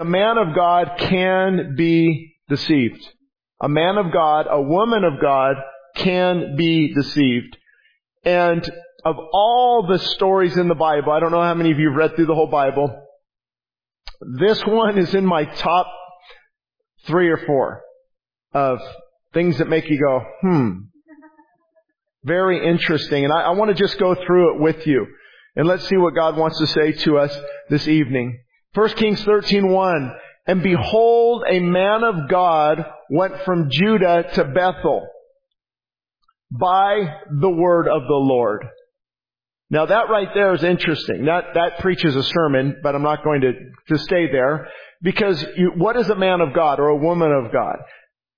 [0.00, 3.04] A man of God can be deceived.
[3.60, 5.56] A man of God, a woman of God
[5.96, 7.56] can be deceived.
[8.24, 8.68] And
[9.04, 11.96] of all the stories in the Bible, I don't know how many of you have
[11.96, 13.06] read through the whole Bible,
[14.20, 15.86] this one is in my top
[17.06, 17.82] three or four
[18.52, 18.80] of
[19.32, 20.70] things that make you go, hmm.
[22.24, 23.24] Very interesting.
[23.24, 25.06] And I, I want to just go through it with you.
[25.56, 27.36] And let's see what God wants to say to us
[27.70, 28.40] this evening.
[28.74, 30.14] 1 Kings 13:1
[30.46, 35.06] And behold a man of God went from Judah to Bethel
[36.50, 38.66] by the word of the Lord.
[39.70, 41.26] Now that right there is interesting.
[41.26, 43.52] That, that preaches a sermon, but I'm not going to,
[43.88, 44.68] to stay there.
[45.02, 47.76] Because you, what is a man of God or a woman of God?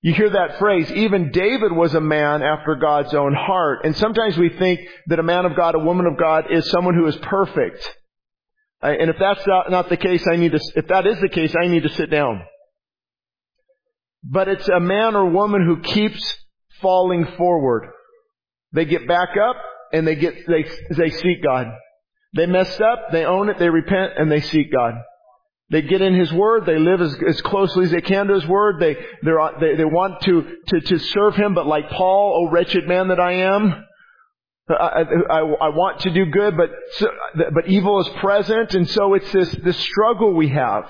[0.01, 3.85] You hear that phrase, even David was a man after God's own heart.
[3.85, 6.95] And sometimes we think that a man of God, a woman of God is someone
[6.95, 7.97] who is perfect.
[8.81, 11.53] And if that's not, not the case, I need to, if that is the case,
[11.55, 12.41] I need to sit down.
[14.23, 16.21] But it's a man or woman who keeps
[16.81, 17.89] falling forward.
[18.73, 19.55] They get back up
[19.93, 20.65] and they get, they,
[20.95, 21.67] they seek God.
[22.33, 24.93] They messed up, they own it, they repent, and they seek God.
[25.69, 28.47] They get in His Word, they live as, as closely as they can to His
[28.47, 32.87] Word, they, they, they want to, to, to serve Him, but like Paul, oh wretched
[32.87, 33.85] man that I am,
[34.73, 36.69] I, I, I, want to do good, but
[37.53, 40.85] but evil is present, and so it's this this struggle we have.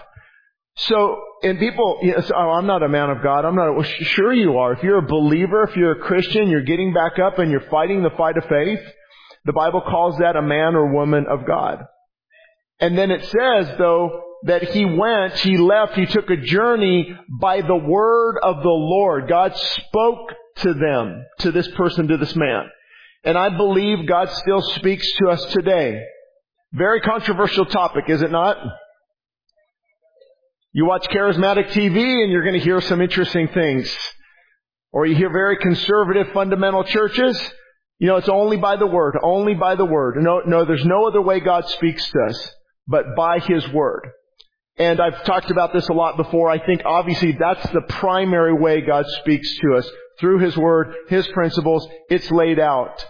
[0.76, 3.46] So, and people, you know, oh, I'm not a man of God.
[3.46, 3.74] I'm not.
[3.74, 4.74] Well, sure you are.
[4.74, 8.04] If you're a believer, if you're a Christian, you're getting back up and you're fighting
[8.04, 8.80] the fight of faith.
[9.46, 11.86] The Bible calls that a man or woman of God.
[12.80, 17.62] And then it says, though, that he went, he left, he took a journey by
[17.62, 19.28] the word of the Lord.
[19.28, 22.70] God spoke to them, to this person, to this man.
[23.24, 26.02] And I believe God still speaks to us today.
[26.74, 28.58] Very controversial topic, is it not?
[30.74, 33.96] You watch charismatic TV and you're going to hear some interesting things.
[34.92, 37.40] Or you hear very conservative fundamental churches.
[38.00, 40.16] You know, it's only by the Word, only by the Word.
[40.18, 42.52] No, no, there's no other way God speaks to us
[42.88, 44.08] but by His Word.
[44.78, 46.50] And I've talked about this a lot before.
[46.50, 49.90] I think obviously that's the primary way God speaks to us.
[50.22, 53.04] Through His Word, His principles, it's laid out.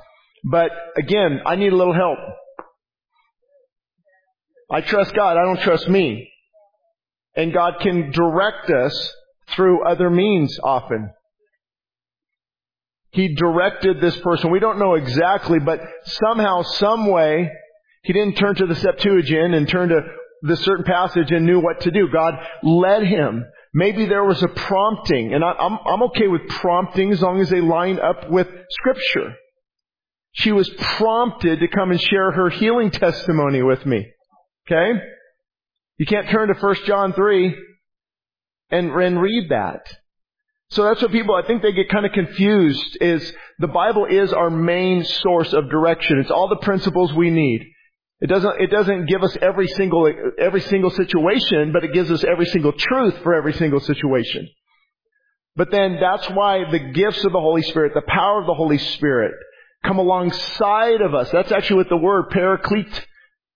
[0.44, 2.18] But again, I need a little help.
[4.72, 6.32] I trust God, I don't trust me.
[7.36, 9.14] And God can direct us
[9.56, 11.12] through other means often.
[13.12, 14.52] He directed this person.
[14.52, 17.52] We don't know exactly, but somehow, some way,
[18.04, 20.02] he didn't turn to the Septuagint and turn to
[20.44, 22.08] this certain passage and knew what to do.
[22.12, 23.46] God led him.
[23.74, 27.50] Maybe there was a prompting, and I, am I'm okay with prompting as long as
[27.50, 29.36] they line up with Scripture.
[30.34, 34.08] She was prompted to come and share her healing testimony with me.
[34.68, 35.00] Okay?
[35.98, 37.56] You can't turn to 1 John 3
[38.72, 39.82] and, and read that.
[40.72, 44.32] So that's what people, I think they get kind of confused is the Bible is
[44.32, 46.20] our main source of direction.
[46.20, 47.71] It's all the principles we need.
[48.22, 52.24] It doesn't, it doesn't give us every single, every single situation, but it gives us
[52.24, 54.48] every single truth for every single situation.
[55.56, 58.78] But then that's why the gifts of the Holy Spirit, the power of the Holy
[58.78, 59.34] Spirit,
[59.84, 61.30] come alongside of us.
[61.32, 63.08] That's actually what the word paraclete,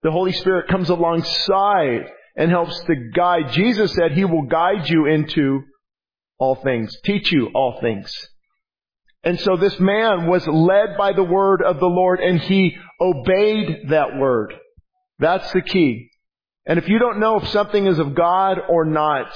[0.01, 3.51] the Holy Spirit comes alongside and helps to guide.
[3.51, 5.61] Jesus said He will guide you into
[6.39, 8.11] all things, teach you all things.
[9.23, 13.89] And so this man was led by the word of the Lord and he obeyed
[13.89, 14.53] that word.
[15.19, 16.09] That's the key.
[16.66, 19.28] And if you don't know if something is of God or not,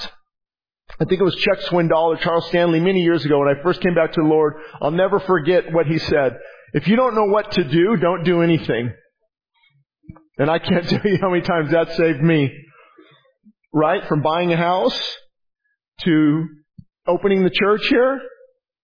[1.00, 3.80] I think it was Chuck Swindoll or Charles Stanley many years ago when I first
[3.80, 4.54] came back to the Lord.
[4.80, 6.38] I'll never forget what he said.
[6.72, 8.92] If you don't know what to do, don't do anything.
[10.38, 12.52] And I can't tell you how many times that saved me.
[13.72, 14.06] Right?
[14.08, 15.16] From buying a house
[16.02, 16.46] to
[17.06, 18.20] opening the church here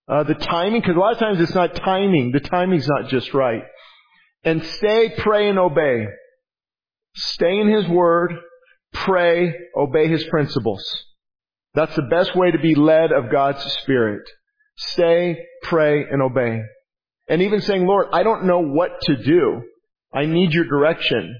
[0.08, 2.30] uh, the timing, because a lot of times it's not timing.
[2.32, 3.62] The timing's not just right.
[4.46, 6.06] And stay, pray, and obey.
[7.14, 8.32] Stay in His Word,
[8.94, 10.82] pray, obey His principles.
[11.74, 14.22] That's the best way to be led of God's Spirit.
[14.78, 16.62] Stay, pray, and obey.
[17.28, 19.62] And even saying, Lord, I don't know what to do.
[20.14, 21.36] I need your direction.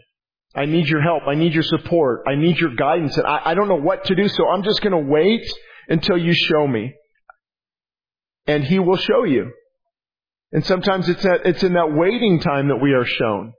[0.55, 1.23] I need your help.
[1.27, 2.25] I need your support.
[2.27, 3.17] I need your guidance.
[3.17, 5.47] And I, I don't know what to do, so I'm just going to wait
[5.89, 6.93] until you show me
[8.47, 9.53] and He will show you.
[10.53, 13.53] And sometimes it's that, it's in that waiting time that we are shown.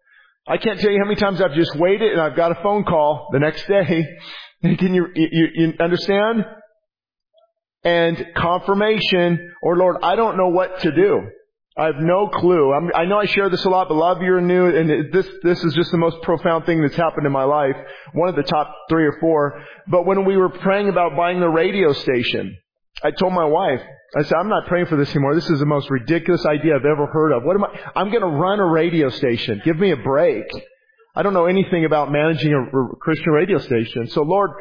[0.47, 2.85] I can't tell you how many times I've just waited and I've got a phone
[2.85, 4.05] call the next day.
[4.61, 6.45] Can you, you, you understand?
[7.83, 11.21] And confirmation, or Lord, I don't know what to do.
[11.77, 12.73] I have no clue.
[12.73, 14.65] I'm, i know I share this a lot, but a lot of you are new,
[14.65, 17.75] and this this is just the most profound thing that's happened in my life.
[18.13, 19.63] One of the top three or four.
[19.87, 22.57] But when we were praying about buying the radio station,
[23.03, 23.81] I told my wife,
[24.15, 25.35] I said, I'm not praying for this anymore.
[25.35, 27.43] This is the most ridiculous idea I've ever heard of.
[27.43, 27.99] What am I?
[27.99, 29.61] I'm going to run a radio station.
[29.65, 30.45] Give me a break.
[31.15, 34.07] I don't know anything about managing a Christian radio station.
[34.07, 34.51] So Lord,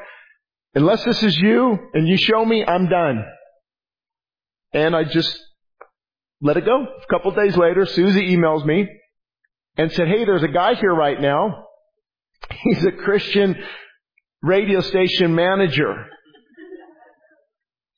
[0.75, 3.25] unless this is you and you show me, I'm done.
[4.73, 5.39] And I just
[6.41, 6.83] let it go.
[6.83, 8.89] A couple of days later, Susie emails me
[9.77, 11.67] and said, hey, there's a guy here right now.
[12.51, 13.63] He's a Christian
[14.43, 16.07] radio station manager.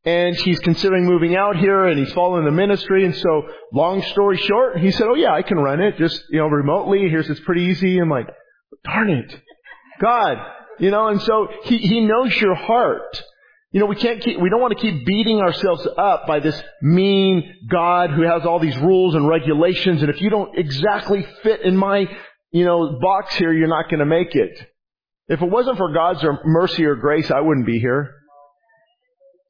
[0.05, 3.05] And he's considering moving out here and he's following the ministry.
[3.05, 6.39] And so, long story short, he said, oh yeah, I can run it just, you
[6.39, 7.09] know, remotely.
[7.09, 7.99] Here's, it's pretty easy.
[7.99, 8.29] I'm like,
[8.85, 9.35] darn it.
[10.01, 10.39] God,
[10.79, 13.23] you know, and so he, he knows your heart.
[13.73, 16.59] You know, we can't keep, we don't want to keep beating ourselves up by this
[16.81, 20.01] mean God who has all these rules and regulations.
[20.01, 22.07] And if you don't exactly fit in my,
[22.51, 24.59] you know, box here, you're not going to make it.
[25.27, 28.15] If it wasn't for God's mercy or grace, I wouldn't be here.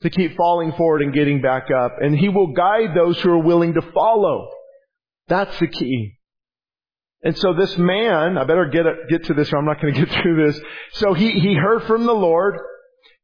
[0.03, 1.97] To keep falling forward and getting back up.
[2.00, 4.49] And He will guide those who are willing to follow.
[5.29, 6.19] That's the key.
[7.23, 10.05] And so this man, I better get, get to this or I'm not going to
[10.05, 10.61] get through this.
[10.93, 12.59] So he, he heard from the Lord.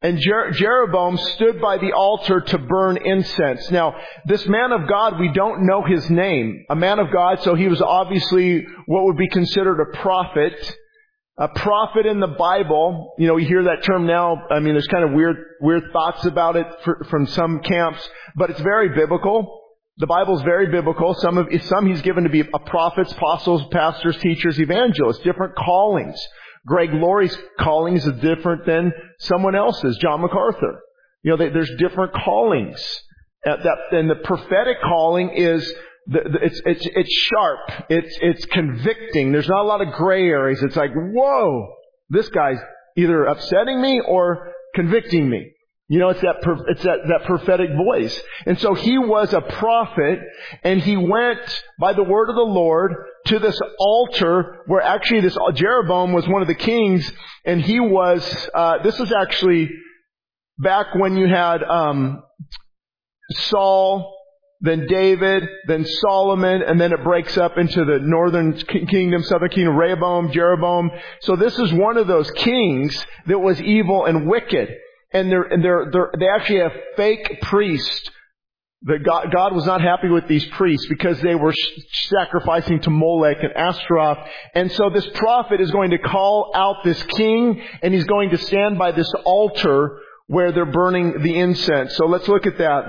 [0.03, 3.71] And Jer- Jeroboam stood by the altar to burn incense.
[3.71, 3.95] Now,
[4.27, 6.63] this man of God, we don't know his name.
[6.69, 10.77] A man of God, so he was obviously what would be considered a prophet.
[11.37, 14.47] A prophet in the Bible, you know, we hear that term now.
[14.51, 18.51] I mean, there's kind of weird, weird thoughts about it for, from some camps, but
[18.51, 19.63] it's very biblical.
[19.97, 21.15] The Bible is very biblical.
[21.15, 26.21] Some of, some he's given to be a prophets, apostles, pastors, teachers, evangelists, different callings.
[26.67, 30.81] Greg Laurie's calling is different than someone else's, John MacArthur.
[31.25, 32.81] You know, there's different callings.
[33.45, 35.75] And the prophetic calling is,
[36.07, 37.87] it's, it's, it's sharp.
[37.89, 39.33] It's, it's convicting.
[39.33, 40.63] There's not a lot of gray areas.
[40.63, 41.75] It's like, whoa,
[42.11, 42.59] this guy's
[42.97, 45.51] either upsetting me or convicting me.
[45.89, 46.37] You know, it's that,
[46.69, 48.19] it's that, that prophetic voice.
[48.47, 50.19] And so he was a prophet
[50.63, 51.41] and he went
[51.79, 52.93] by the word of the Lord
[53.27, 57.11] to this altar where actually this Jeroboam was one of the kings
[57.45, 59.69] and he was, uh, this was actually
[60.59, 62.23] back when you had, um,
[63.33, 64.15] Saul,
[64.65, 69.77] then David, then Solomon, and then it breaks up into the northern kingdom, southern kingdom,
[69.77, 70.91] Rehoboam, Jeroboam.
[71.21, 74.71] So this is one of those kings that was evil and wicked
[75.15, 78.11] and they're, and they're, they're, they actually have fake priests.
[78.87, 81.55] That God, God was not happy with these priests because they were
[82.09, 84.19] sacrificing to Molech and Ashtaroth.
[84.55, 88.37] And so this prophet is going to call out this king and he's going to
[88.37, 91.97] stand by this altar where they're burning the incense.
[91.97, 92.85] So let's look at that.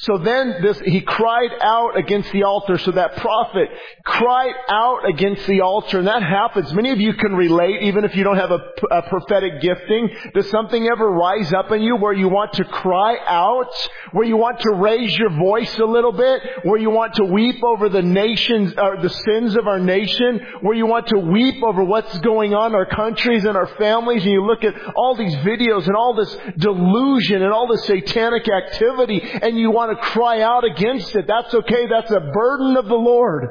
[0.00, 2.78] So then this, he cried out against the altar.
[2.78, 3.68] So that prophet
[4.04, 5.98] cried out against the altar.
[5.98, 6.72] And that happens.
[6.72, 8.60] Many of you can relate, even if you don't have a,
[8.92, 10.08] a, prophetic gifting.
[10.34, 13.74] Does something ever rise up in you where you want to cry out?
[14.12, 16.42] Where you want to raise your voice a little bit?
[16.62, 20.46] Where you want to weep over the nations, or the sins of our nation?
[20.60, 24.22] Where you want to weep over what's going on in our countries and our families?
[24.22, 28.48] And you look at all these videos and all this delusion and all this satanic
[28.48, 31.26] activity and you want want to cry out against it.
[31.26, 31.86] That's okay.
[31.88, 33.44] That's a burden of the Lord.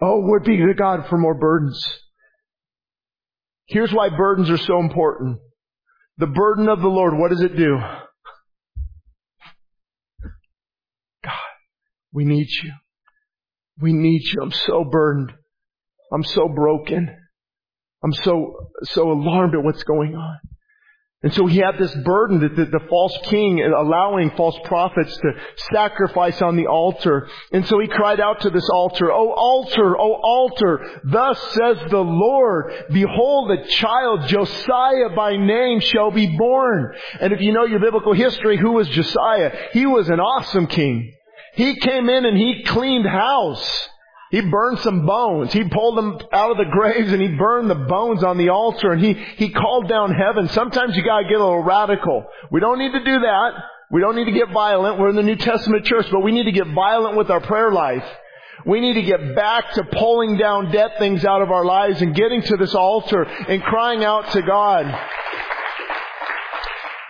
[0.00, 1.84] Oh, would be to God for more burdens.
[3.66, 5.38] Here's why burdens are so important.
[6.18, 7.78] The burden of the Lord, what does it do?
[11.24, 11.32] God,
[12.12, 12.72] we need you.
[13.80, 14.42] We need you.
[14.42, 15.32] I'm so burdened.
[16.12, 17.14] I'm so broken.
[18.02, 20.38] I'm so, so alarmed at what's going on.
[21.20, 25.32] And so he had this burden that the, the, false king allowing false prophets to
[25.72, 27.28] sacrifice on the altar.
[27.50, 32.04] And so he cried out to this altar, O altar, O altar, thus says the
[32.04, 36.94] Lord, behold a child, Josiah by name shall be born.
[37.20, 39.70] And if you know your biblical history, who was Josiah?
[39.72, 41.14] He was an awesome king.
[41.54, 43.88] He came in and he cleaned house.
[44.30, 45.52] He burned some bones.
[45.52, 48.92] He pulled them out of the graves and he burned the bones on the altar
[48.92, 50.48] and he, he called down heaven.
[50.48, 52.26] Sometimes you gotta get a little radical.
[52.50, 53.50] We don't need to do that.
[53.90, 54.98] We don't need to get violent.
[54.98, 57.72] We're in the New Testament church, but we need to get violent with our prayer
[57.72, 58.04] life.
[58.66, 62.14] We need to get back to pulling down dead things out of our lives and
[62.14, 64.84] getting to this altar and crying out to God.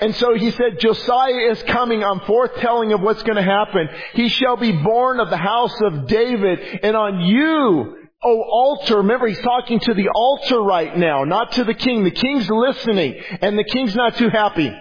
[0.01, 2.05] And so he said, Josiah is coming.
[2.05, 3.89] I'm foretelling of what's going to happen.
[4.15, 6.61] He shall be born of the house of David.
[6.83, 11.65] And on you, O altar, remember he's talking to the altar right now, not to
[11.65, 12.05] the king.
[12.05, 14.73] The king's listening and the king's not too happy.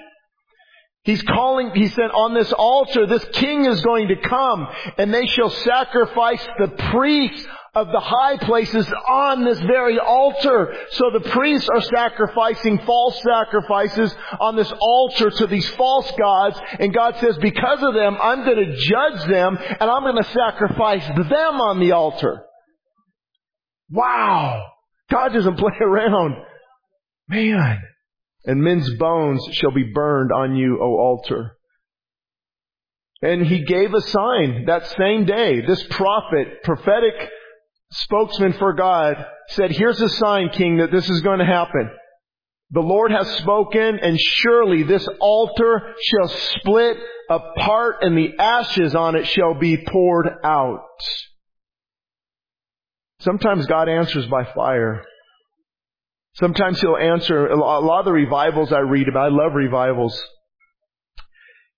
[1.04, 5.26] He's calling, he said, on this altar, this king is going to come, and they
[5.26, 7.48] shall sacrifice the priests
[7.78, 10.76] of the high places on this very altar.
[10.92, 16.94] So the priests are sacrificing false sacrifices on this altar to these false gods, and
[16.94, 21.08] God says, because of them, I'm going to judge them, and I'm going to sacrifice
[21.08, 22.44] them on the altar.
[23.90, 24.66] Wow!
[25.10, 26.36] God doesn't play around.
[27.30, 27.82] Man
[28.48, 31.58] and men's bones shall be burned on you, O altar.
[33.22, 35.62] And he gave a sign that same day.
[35.62, 37.14] This prophet, prophetic
[37.92, 41.90] spokesman for God, said, here's a sign, king, that this is going to happen.
[42.72, 46.98] The Lord has spoken, and surely this altar shall split
[47.30, 50.84] apart, and the ashes on it shall be poured out.
[53.22, 55.04] Sometimes God answers by fire.
[56.34, 60.22] Sometimes he'll answer, a lot of the revivals I read about, I love revivals.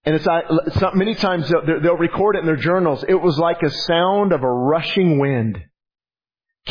[0.05, 3.05] And it's, not, many times they'll record it in their journals.
[3.07, 5.59] It was like a sound of a rushing wind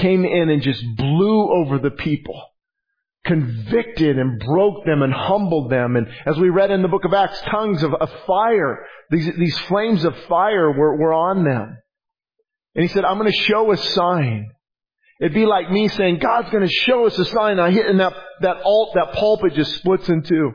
[0.00, 2.40] came in and just blew over the people,
[3.25, 5.97] convicted and broke them and humbled them.
[5.97, 9.59] And as we read in the book of Acts, tongues of, of fire, these, these
[9.61, 11.78] flames of fire were, were on them.
[12.75, 14.50] And he said, I'm going to show a sign.
[15.21, 17.59] It'd be like me saying, God's gonna show us a sign.
[17.59, 18.12] I hit and that,
[18.43, 20.52] that alt, that pulpit just splits in two.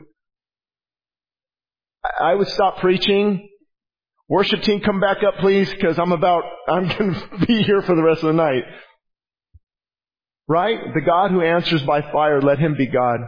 [2.18, 3.48] I would stop preaching.
[4.28, 8.02] Worship team, come back up please, because I'm about, I'm gonna be here for the
[8.02, 8.62] rest of the night.
[10.46, 10.78] Right?
[10.94, 13.20] The God who answers by fire, let him be God.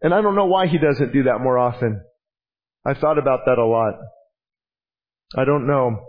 [0.00, 2.00] And I don't know why he doesn't do that more often.
[2.84, 3.94] I thought about that a lot.
[5.36, 6.06] I don't know.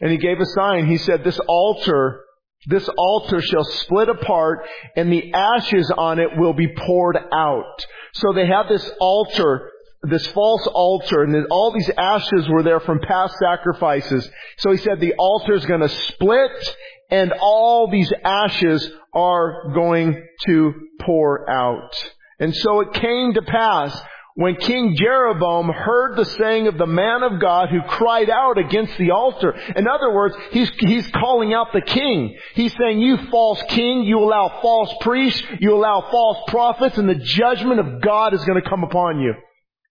[0.00, 0.86] And he gave a sign.
[0.86, 2.24] He said, this altar,
[2.66, 7.84] this altar shall split apart and the ashes on it will be poured out.
[8.14, 9.70] So they have this altar,
[10.02, 14.28] this false altar, and all these ashes were there from past sacrifices.
[14.58, 16.76] So he said the altar is going to split
[17.10, 21.92] and all these ashes are going to pour out.
[22.38, 24.00] And so it came to pass
[24.36, 28.96] when King Jeroboam heard the saying of the man of God who cried out against
[28.96, 29.50] the altar.
[29.50, 32.38] In other words, he's, he's calling out the king.
[32.54, 37.16] He's saying, you false king, you allow false priests, you allow false prophets, and the
[37.16, 39.34] judgment of God is going to come upon you.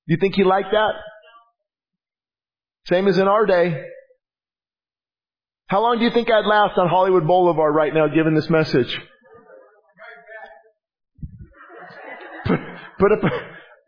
[0.10, 0.94] Do you think he liked that?
[2.88, 3.84] Same as in our day.
[5.68, 9.00] How long do you think I'd last on Hollywood Boulevard right now giving this message?
[12.48, 12.60] Put,
[12.98, 13.20] put up,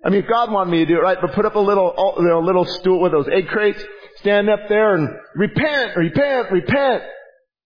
[0.06, 1.92] I mean, if God wanted me to do it, right, but put up a little,
[2.20, 3.84] know, little stool with those egg crates,
[4.18, 7.02] stand up there and repent, repent, repent.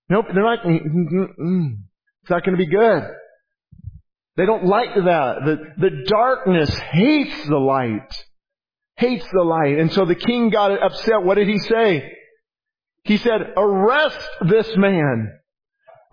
[0.10, 1.78] Nope, they're not, mm, mm, mm,
[2.22, 3.04] it's not going to be good.
[4.38, 5.36] They don't like that.
[5.44, 8.26] The, the darkness hates the light.
[8.98, 9.78] Hates the light.
[9.78, 11.24] And so the king got upset.
[11.24, 12.12] What did he say?
[13.04, 15.32] He said, arrest this man.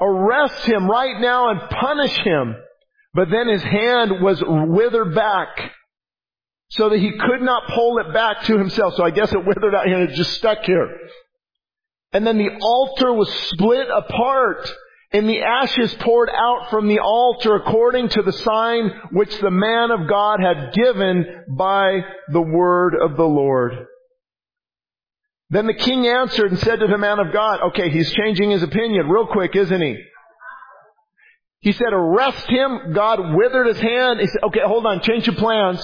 [0.00, 2.56] Arrest him right now and punish him.
[3.14, 5.72] But then his hand was withered back
[6.70, 8.94] so that he could not pull it back to himself.
[8.96, 10.88] So I guess it withered out here and it just stuck here.
[12.12, 14.70] And then the altar was split apart
[15.12, 19.90] and the ashes poured out from the altar according to the sign which the man
[19.90, 22.00] of God had given by
[22.32, 23.86] the word of the Lord.
[25.50, 28.62] Then the king answered and said to the man of God, okay, he's changing his
[28.62, 29.98] opinion real quick, isn't he?
[31.60, 32.94] He said, arrest him.
[32.94, 34.18] God withered his hand.
[34.18, 35.78] He said, okay, hold on, change your plans.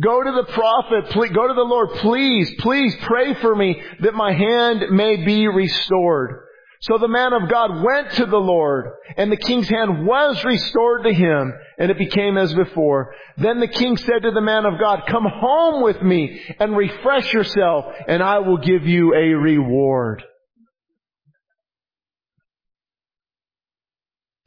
[0.00, 4.14] Go to the prophet, please, go to the Lord, please, please pray for me that
[4.14, 6.43] my hand may be restored.
[6.84, 11.04] So the man of God went to the Lord, and the king's hand was restored
[11.04, 13.14] to him, and it became as before.
[13.38, 17.32] Then the king said to the man of God, come home with me and refresh
[17.32, 20.22] yourself, and I will give you a reward.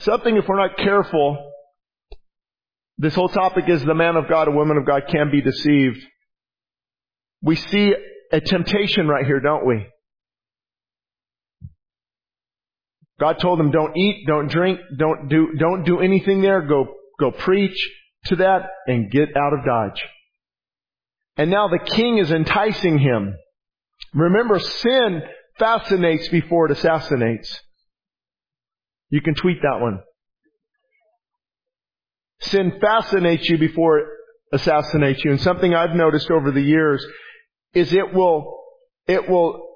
[0.01, 1.53] Something, if we're not careful,
[2.99, 6.05] this whole topic is the man of God, a woman of God can be deceived.
[7.41, 7.95] We see
[8.31, 9.87] a temptation right here, don't we?
[13.19, 16.61] God told them, don't eat, don't drink, don't do, don't do anything there.
[16.61, 16.87] Go,
[17.19, 17.77] go preach
[18.25, 20.03] to that and get out of Dodge.
[21.35, 23.35] And now the king is enticing him.
[24.13, 25.23] Remember, sin
[25.57, 27.59] fascinates before it assassinates.
[29.09, 30.01] You can tweet that one.
[32.41, 34.05] Sin fascinates you before it
[34.53, 35.31] assassinates you.
[35.31, 37.05] And something I've noticed over the years
[37.73, 38.59] is it will,
[39.07, 39.67] it will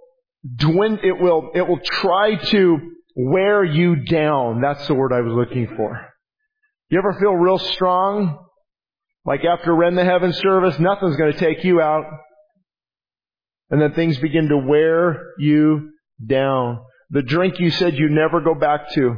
[0.55, 4.62] dwindle, it will, it will try to wear you down.
[4.62, 6.08] That's the word I was looking for.
[6.89, 8.46] You ever feel real strong?
[9.25, 12.06] Like after Rend the Heaven service, nothing's going to take you out.
[13.70, 15.91] And then things begin to wear you
[16.25, 16.82] down.
[17.12, 19.18] The drink you said you'd never go back to.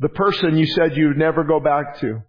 [0.00, 2.22] The person you said you'd never go back to.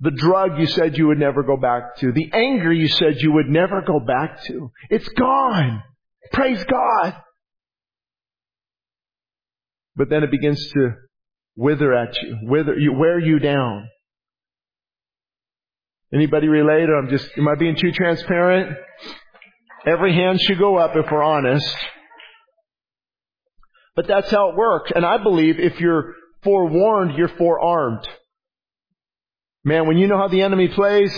[0.00, 2.12] The drug you said you would never go back to.
[2.12, 4.70] The anger you said you would never go back to.
[4.90, 5.82] It's gone.
[6.32, 7.16] Praise God.
[9.96, 10.94] But then it begins to
[11.56, 13.88] wither at you, wither, you, wear you down.
[16.12, 16.88] Anybody relate?
[16.88, 18.76] I'm just, am I being too transparent?
[19.86, 21.66] Every hand should go up if we're honest.
[23.96, 24.92] But that's how it works.
[24.94, 28.06] And I believe if you're forewarned, you're forearmed.
[29.64, 31.12] Man, when you know how the enemy plays,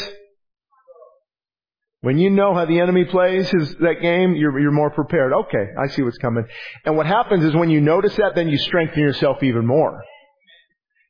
[2.07, 5.33] when you know how the enemy plays his, that game, you're, you're more prepared.
[5.33, 6.45] Okay, I see what's coming.
[6.85, 10.05] And what happens is when you notice that, then you strengthen yourself even more.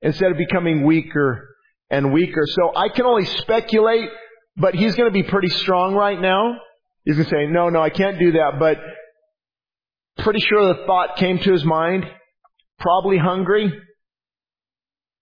[0.00, 1.54] Instead of becoming weaker
[1.90, 2.46] and weaker.
[2.46, 4.08] So I can only speculate,
[4.56, 6.56] but he's going to be pretty strong right now.
[7.04, 8.78] He's going to say, no, no, I can't do that, but
[10.24, 12.06] pretty sure the thought came to his mind.
[12.78, 13.70] Probably hungry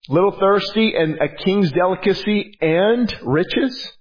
[0.09, 3.93] little thirsty and a king's delicacy and riches,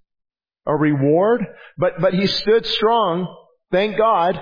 [0.65, 1.45] a reward.
[1.77, 3.33] But, but he stood strong,
[3.71, 4.39] thank God.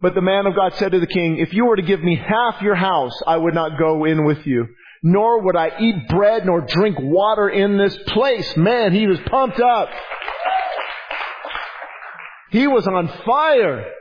[0.00, 2.16] But the man of God said to the king, if you were to give me
[2.16, 4.66] half your house, I would not go in with you.
[5.02, 8.56] Nor would I eat bread nor drink water in this place.
[8.56, 9.88] Man, he was pumped up.
[12.50, 13.92] He was on fire.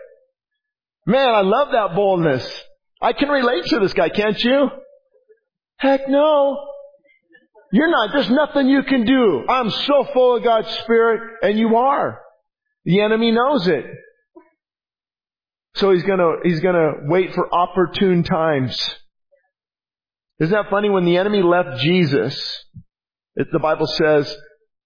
[1.05, 2.63] Man, I love that boldness.
[3.01, 4.69] I can relate to this guy, can't you?
[5.77, 6.57] Heck no.
[7.71, 8.11] You're not.
[8.13, 9.43] There's nothing you can do.
[9.49, 12.19] I'm so full of God's Spirit, and you are.
[12.85, 13.85] The enemy knows it.
[15.75, 18.79] So he's gonna, he's gonna wait for opportune times.
[20.39, 20.89] Isn't that funny?
[20.89, 22.65] When the enemy left Jesus,
[23.35, 24.35] it, the Bible says,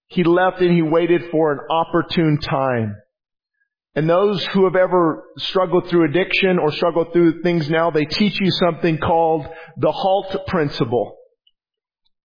[0.08, 2.96] he left and he waited for an opportune time.
[3.94, 8.38] And those who have ever struggled through addiction or struggled through things now, they teach
[8.40, 9.46] you something called
[9.78, 11.16] the HALT principle.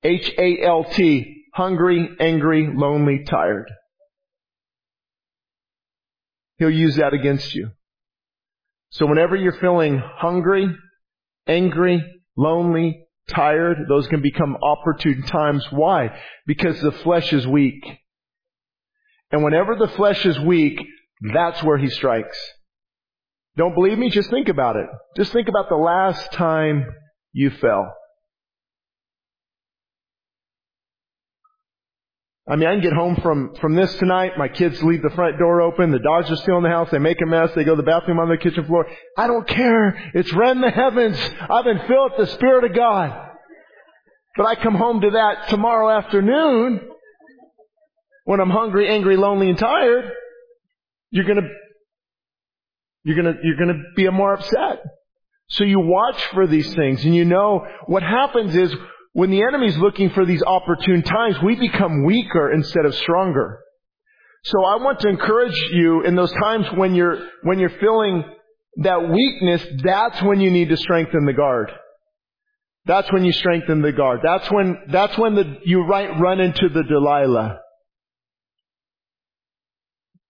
[0.03, 1.33] H-A-L-T.
[1.53, 3.71] Hungry, angry, lonely, tired.
[6.59, 7.71] He'll use that against you.
[8.91, 10.67] So whenever you're feeling hungry,
[11.47, 12.03] angry,
[12.35, 15.65] lonely, tired, those can become opportune times.
[15.71, 16.17] Why?
[16.45, 17.83] Because the flesh is weak.
[19.31, 20.79] And whenever the flesh is weak,
[21.33, 22.37] that's where he strikes.
[23.57, 24.09] Don't believe me?
[24.09, 24.85] Just think about it.
[25.15, 26.85] Just think about the last time
[27.33, 27.93] you fell.
[32.49, 34.37] I mean, I can get home from, from this tonight.
[34.37, 35.91] My kids leave the front door open.
[35.91, 36.89] The dogs are still in the house.
[36.91, 37.49] They make a mess.
[37.55, 38.87] They go to the bathroom on the kitchen floor.
[39.17, 40.11] I don't care.
[40.13, 41.19] It's rend the heavens.
[41.49, 43.31] I've been filled with the Spirit of God.
[44.37, 46.87] But I come home to that tomorrow afternoon
[48.23, 50.11] when I'm hungry, angry, lonely, and tired
[51.11, 51.47] you're gonna,
[53.03, 54.81] you're gonna, you're gonna be more upset.
[55.49, 58.75] So you watch for these things and you know what happens is
[59.13, 63.59] when the enemy's looking for these opportune times, we become weaker instead of stronger.
[64.43, 68.23] So I want to encourage you in those times when you're, when you're feeling
[68.77, 71.71] that weakness, that's when you need to strengthen the guard.
[72.85, 74.21] That's when you strengthen the guard.
[74.23, 77.59] That's when, that's when the, you right, run into the Delilah.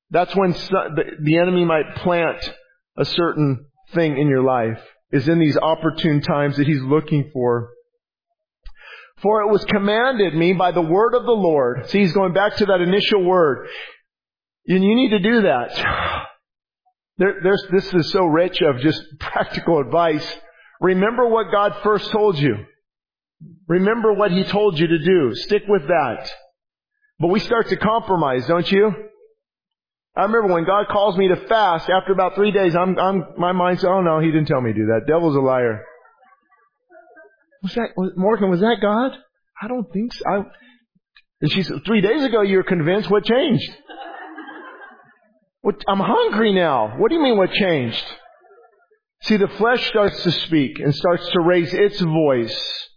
[0.10, 2.54] That's when the enemy might plant
[2.98, 7.70] a certain thing in your life, is in these opportune times that he's looking for.
[9.22, 11.90] For it was commanded me by the word of the Lord.
[11.90, 13.68] See, he's going back to that initial word.
[14.68, 16.24] And you need to do that.
[17.20, 17.34] There,
[17.72, 20.24] this is so rich of just practical advice.
[20.80, 22.58] Remember what God first told you.
[23.68, 25.34] Remember what He told you to do.
[25.34, 26.30] Stick with that.
[27.20, 28.92] But we start to compromise, don't you?
[30.16, 33.52] I remember when God calls me to fast, after about three days, I'm, I'm, my
[33.52, 35.08] mind says, oh no, He didn't tell me to do that.
[35.08, 35.84] Devil's a liar.
[37.64, 39.12] Was that, Morgan, was that God?
[39.62, 40.24] I don't think so.
[40.30, 40.44] I,
[41.42, 43.10] and she said, three days ago you were convinced.
[43.10, 43.72] What changed?
[45.62, 46.96] What, I'm hungry now.
[46.98, 48.04] What do you mean what changed?
[49.24, 52.88] See, the flesh starts to speak and starts to raise its voice.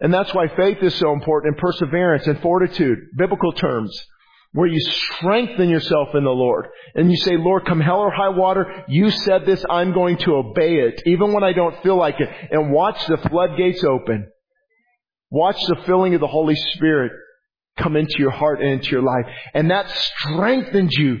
[0.00, 3.98] And that's why faith is so important and perseverance and fortitude, biblical terms
[4.52, 6.66] where you strengthen yourself in the Lord.
[6.94, 10.34] And you say, Lord, come hell or high water, you said this, I'm going to
[10.34, 12.28] obey it, even when I don't feel like it.
[12.50, 14.28] And watch the floodgates open.
[15.30, 17.12] Watch the filling of the Holy Spirit
[17.78, 19.26] come into your heart and into your life.
[19.52, 21.18] And that strengthens you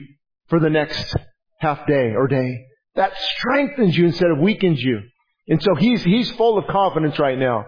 [0.48, 1.14] for the next
[1.58, 2.66] half day or day.
[2.94, 5.00] That strengthens you instead of weakens you.
[5.48, 7.66] And so he's, he's full of confidence right now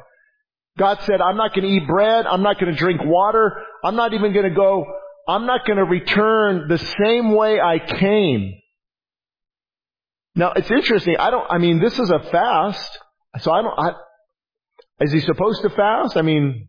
[0.78, 2.24] God said, I'm not going to eat bread.
[2.24, 3.52] I'm not going to drink water.
[3.84, 4.86] I'm not even going to go,
[5.28, 8.54] I'm not going to return the same way I came.
[10.34, 11.16] Now, it's interesting.
[11.18, 12.98] I don't, I mean, this is a fast.
[13.40, 13.92] So I don't, I,
[15.04, 16.16] is he supposed to fast?
[16.16, 16.68] I mean,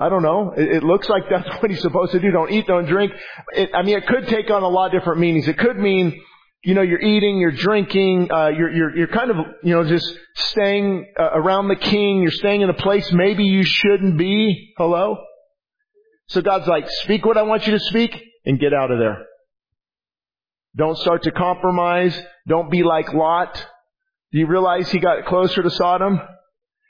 [0.00, 0.52] I don't know.
[0.56, 2.30] It, it, looks like that's what he's supposed to do.
[2.30, 3.12] Don't eat, don't drink.
[3.52, 5.48] It, I mean, it could take on a lot of different meanings.
[5.48, 6.20] It could mean,
[6.62, 10.16] you know, you're eating, you're drinking, uh, you're, you're, you're kind of, you know, just
[10.36, 12.22] staying uh, around the king.
[12.22, 14.72] You're staying in a place maybe you shouldn't be.
[14.78, 15.16] Hello?
[16.32, 19.26] So God's like, speak what I want you to speak and get out of there.
[20.74, 22.18] Don't start to compromise.
[22.48, 23.54] Don't be like Lot.
[24.32, 26.18] Do you realize he got closer to Sodom?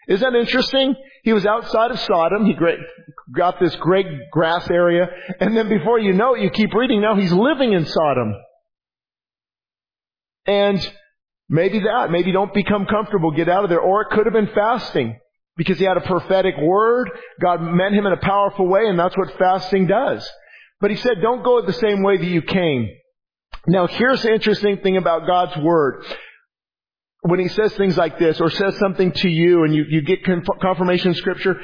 [0.09, 0.95] Isn't that interesting?
[1.25, 2.47] He was outside of Sodom.
[2.47, 2.55] He
[3.37, 5.09] got this great grass area.
[5.41, 8.35] And then before you know it, you keep reading, now he's living in Sodom.
[10.47, 10.93] And
[11.49, 13.81] maybe that, maybe don't become comfortable, get out of there.
[13.81, 15.19] Or it could have been fasting
[15.57, 17.11] because he had a prophetic word.
[17.41, 20.29] God met him in a powerful way and that's what fasting does.
[20.81, 22.89] But he said, don't go the same way that you came.
[23.67, 26.05] Now here's the interesting thing about God's Word.
[27.21, 30.25] When He says things like this, or says something to you and you, you get
[30.25, 31.61] confirmation in Scripture,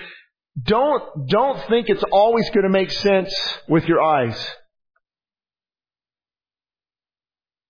[0.62, 3.35] don't, don't think it's always going to make sense
[3.68, 4.48] with your eyes.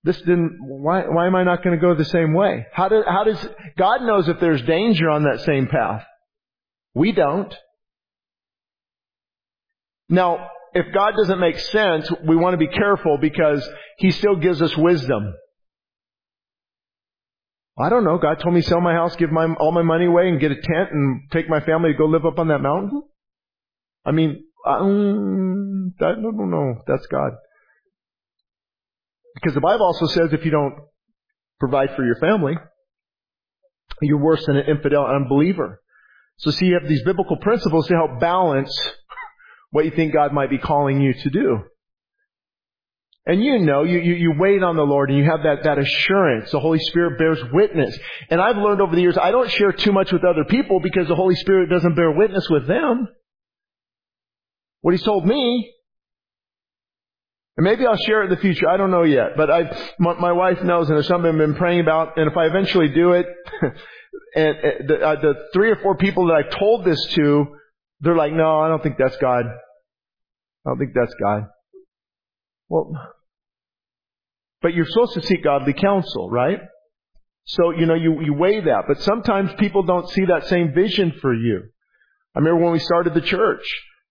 [0.05, 2.67] This didn't, why, why am I not going to go the same way?
[2.73, 6.05] How, do, how does, God knows if there's danger on that same path.
[6.99, 7.55] We don't.
[10.09, 13.67] Now, if God doesn't make sense, we want to be careful because
[13.99, 15.33] He still gives us wisdom.
[17.79, 18.19] I don't know.
[18.19, 20.57] God told me sell my house, give my, all my money away and get a
[20.57, 23.05] tent and take my family to go live up on that mountain.
[24.05, 26.83] I mean, I don't know.
[26.89, 27.31] That's God.
[29.37, 30.75] Because the Bible also says if you don't
[31.61, 32.55] provide for your family,
[34.03, 35.81] you're worse than an infidel unbeliever.
[36.39, 38.73] So see, you have these biblical principles to help balance
[39.71, 41.59] what you think God might be calling you to do.
[43.27, 45.79] And you know, you, you, you wait on the Lord and you have that, that
[45.79, 46.51] assurance.
[46.51, 47.97] The Holy Spirit bears witness.
[48.31, 51.09] And I've learned over the years, I don't share too much with other people because
[51.09, 53.07] the Holy Spirit doesn't bear witness with them.
[54.81, 55.71] What He's told me.
[57.59, 58.67] And maybe I'll share it in the future.
[58.67, 59.37] I don't know yet.
[59.37, 62.17] But I, my, my wife knows and there's something I've been praying about.
[62.17, 63.27] And if I eventually do it,
[64.35, 64.57] and,
[64.89, 67.47] the, uh, the three or four people that I've told this to,
[68.01, 69.45] they're like, no, I don't think that's God.
[69.47, 71.47] I don't think that's God.
[72.69, 72.93] Well,
[74.61, 76.61] but you're supposed to seek godly counsel, right?
[77.45, 78.85] So, you know, you, you weigh that.
[78.87, 81.63] But sometimes people don't see that same vision for you.
[82.35, 83.63] I remember when we started the church.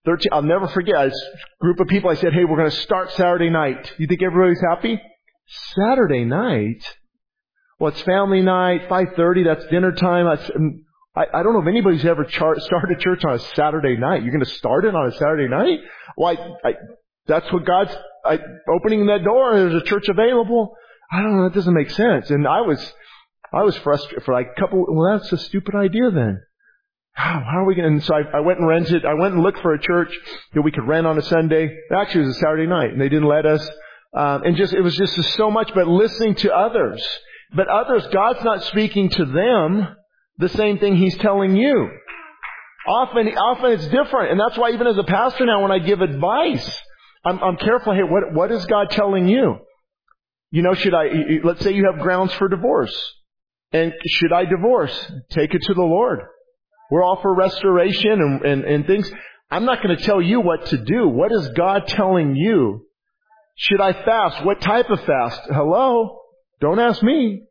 [0.05, 0.95] 13, I'll never forget.
[0.95, 1.11] A
[1.59, 3.91] group of people, I said, hey, we're going to start Saturday night.
[3.97, 4.99] You think everybody's happy?
[5.75, 6.81] Saturday night?
[7.79, 10.25] Well, it's family night, 5.30, that's dinner time.
[10.25, 10.49] That's,
[11.15, 14.23] I, I don't know if anybody's ever char- started church on a Saturday night.
[14.23, 15.79] You're going to start it on a Saturday night?
[16.17, 16.73] Well, I, I,
[17.27, 18.39] that's what God's I,
[18.73, 19.53] opening that door.
[19.53, 20.75] And there's a church available.
[21.11, 21.43] I don't know.
[21.43, 22.31] That doesn't make sense.
[22.31, 22.79] And I was,
[23.53, 24.85] I was frustrated for like a couple.
[24.89, 26.41] Well, that's a stupid idea then.
[27.13, 27.99] How, how are we going?
[27.99, 29.05] to, so I, I went and rented.
[29.05, 30.11] I went and looked for a church
[30.53, 31.75] that we could rent on a Sunday.
[31.95, 33.67] Actually, it was a Saturday night, and they didn't let us.
[34.15, 35.71] Um, and just it was just so much.
[35.73, 37.03] But listening to others,
[37.55, 39.95] but others, God's not speaking to them
[40.37, 41.89] the same thing He's telling you.
[42.87, 44.31] Often, often it's different.
[44.31, 46.81] And that's why even as a pastor now, when I give advice,
[47.25, 47.93] I'm, I'm careful.
[47.93, 49.57] Hey, what, what is God telling you?
[50.51, 51.07] You know, should I,
[51.43, 52.95] let's say you have grounds for divorce.
[53.73, 55.11] And should I divorce?
[55.31, 56.19] Take it to the Lord.
[56.89, 59.11] We're all for restoration and, and, and things.
[59.51, 61.09] I'm not going to tell you what to do.
[61.09, 62.85] What is God telling you?
[63.57, 64.45] Should I fast?
[64.45, 65.41] What type of fast?
[65.49, 66.19] Hello?
[66.59, 67.43] Don't ask me.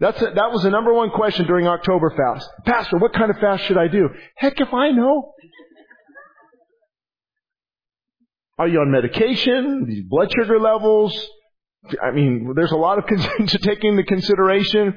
[0.00, 2.48] That's a, that was the number one question during October fast.
[2.64, 4.08] Pastor, what kind of fast should I do?
[4.36, 5.32] Heck if I know.
[8.58, 9.86] Are you on medication?
[9.88, 11.18] These blood sugar levels?
[12.02, 13.06] I mean, there's a lot of
[13.46, 14.94] to take into consideration.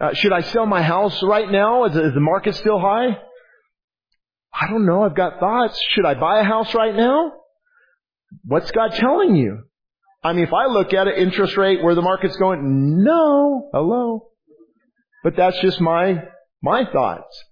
[0.00, 1.84] Uh, should I sell my house right now?
[1.84, 3.18] Is, is the market still high?
[4.52, 5.04] I don't know.
[5.04, 5.80] I've got thoughts.
[5.90, 7.32] Should I buy a house right now?
[8.44, 9.64] What's God telling you?
[10.22, 14.28] I mean, if I look at it, interest rate, where the market's going, no, hello.
[15.22, 16.24] But that's just my,
[16.62, 17.44] my thoughts.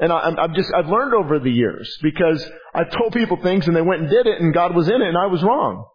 [0.00, 3.76] And I, I'm just, I've learned over the years because I've told people things and
[3.76, 5.86] they went and did it and God was in it and I was wrong.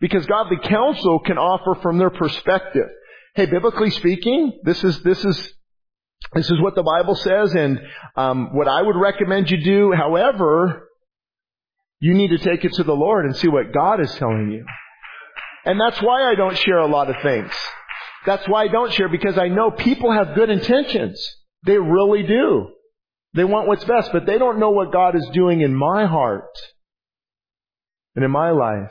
[0.00, 2.88] Because godly counsel can offer from their perspective.
[3.34, 5.52] Hey, biblically speaking, this is, this is,
[6.34, 7.80] this is what the Bible says and,
[8.16, 9.92] um, what I would recommend you do.
[9.96, 10.87] However,
[12.00, 14.64] you need to take it to the Lord and see what God is telling you.
[15.64, 17.50] And that's why I don't share a lot of things.
[18.24, 21.24] That's why I don't share because I know people have good intentions.
[21.64, 22.68] They really do.
[23.34, 26.50] They want what's best, but they don't know what God is doing in my heart
[28.14, 28.90] and in my life.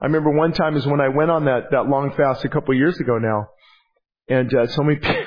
[0.00, 2.74] I remember one time is when I went on that, that long fast a couple
[2.74, 3.48] years ago now,
[4.28, 5.24] and uh, so many people,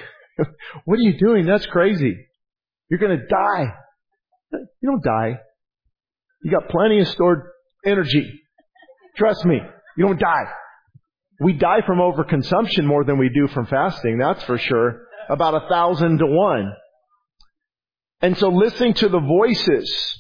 [0.86, 1.45] what are you doing?
[1.45, 2.15] That's crazy.
[2.89, 3.73] You're going to die.
[4.52, 5.39] You don't die.
[6.43, 7.43] You got plenty of stored
[7.86, 8.25] energy.
[9.17, 9.60] Trust me,
[9.97, 10.45] you don't die.
[11.41, 15.08] We die from overconsumption more than we do from fasting, that's for sure.
[15.30, 16.73] About a thousand to one.
[18.21, 20.17] And so listening to the voices,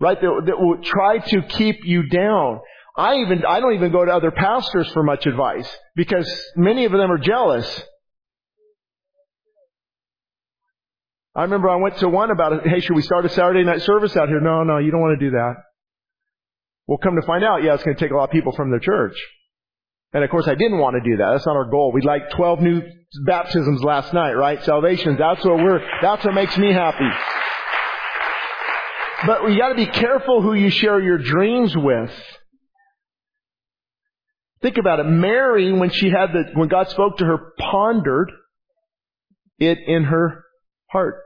[0.00, 2.60] right, that, that will try to keep you down.
[2.96, 6.92] I even, I don't even go to other pastors for much advice because many of
[6.92, 7.82] them are jealous.
[11.36, 12.66] I remember I went to one about.
[12.66, 14.40] Hey, should we start a Saturday night service out here?
[14.40, 15.54] No, no, you don't want to do that.
[16.86, 18.70] We'll come to find out, yeah, it's going to take a lot of people from
[18.70, 19.16] the church.
[20.12, 21.30] And of course, I didn't want to do that.
[21.32, 21.90] That's not our goal.
[21.92, 22.82] We'd like 12 new
[23.26, 24.62] baptisms last night, right?
[24.62, 25.18] Salvations.
[25.18, 27.08] That's what we're, that's what makes me happy.
[29.26, 32.12] But you gotta be careful who you share your dreams with.
[34.62, 35.04] Think about it.
[35.04, 38.30] Mary, when she had the, when God spoke to her, pondered
[39.58, 40.43] it in her
[40.94, 41.24] heart.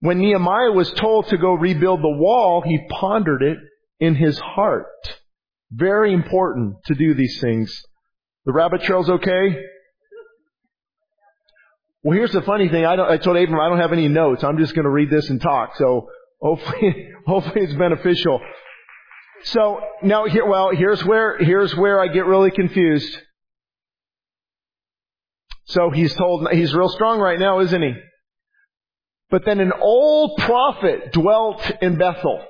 [0.00, 3.58] When Nehemiah was told to go rebuild the wall, he pondered it
[3.98, 4.86] in his heart.
[5.72, 7.76] Very important to do these things.
[8.44, 9.56] The rabbit trail's okay?
[12.04, 12.84] Well, here's the funny thing.
[12.84, 14.44] I, I told Abram I don't have any notes.
[14.44, 15.74] I'm just going to read this and talk.
[15.76, 16.08] So
[16.40, 18.40] hopefully, hopefully it's beneficial.
[19.42, 23.18] So now here, well, here's where, here's where I get really confused.
[25.64, 27.94] So he's told, he's real strong right now, isn't he?
[29.30, 32.44] But then an old prophet dwelt in Bethel.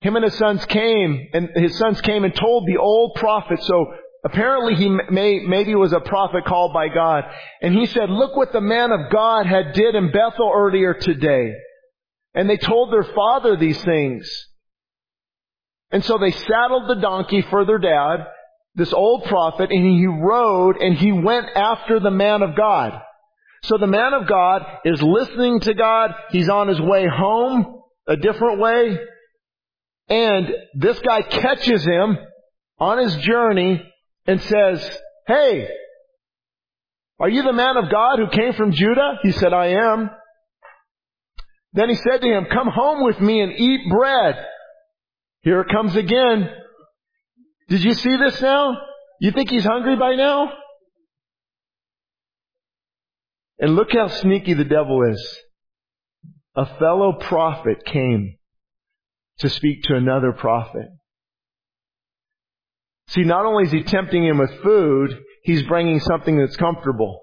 [0.00, 3.86] Him and his sons came, and his sons came and told the old prophet, so
[4.24, 7.24] apparently he may, maybe was a prophet called by God,
[7.62, 11.52] and he said, look what the man of God had did in Bethel earlier today.
[12.34, 14.30] And they told their father these things.
[15.90, 18.26] And so they saddled the donkey for their dad,
[18.74, 23.00] this old prophet, and he rode and he went after the man of God.
[23.64, 26.10] So the man of God is listening to God.
[26.30, 28.98] He's on his way home a different way.
[30.08, 32.18] And this guy catches him
[32.78, 33.82] on his journey
[34.26, 35.68] and says, Hey,
[37.18, 39.18] are you the man of God who came from Judah?
[39.22, 40.10] He said, I am.
[41.72, 44.34] Then he said to him, Come home with me and eat bread.
[45.40, 46.50] Here it comes again.
[47.68, 48.76] Did you see this now?
[49.20, 50.52] You think he's hungry by now?
[53.64, 55.38] And look how sneaky the devil is.
[56.54, 58.36] A fellow prophet came
[59.38, 60.88] to speak to another prophet.
[63.06, 67.22] See, not only is he tempting him with food, he's bringing something that's comfortable.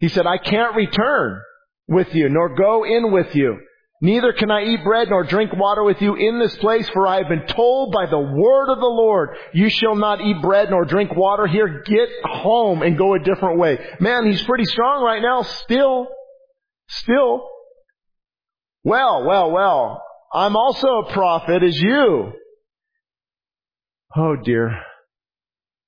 [0.00, 1.40] He said, I can't return
[1.88, 3.58] with you, nor go in with you.
[4.02, 7.18] Neither can I eat bread nor drink water with you in this place, for I
[7.18, 10.86] have been told by the word of the Lord, you shall not eat bread nor
[10.86, 11.82] drink water here.
[11.84, 13.78] Get home and go a different way.
[14.00, 16.08] Man, he's pretty strong right now, still.
[16.88, 17.46] Still.
[18.84, 22.32] Well, well, well, I'm also a prophet as you.
[24.16, 24.80] Oh dear.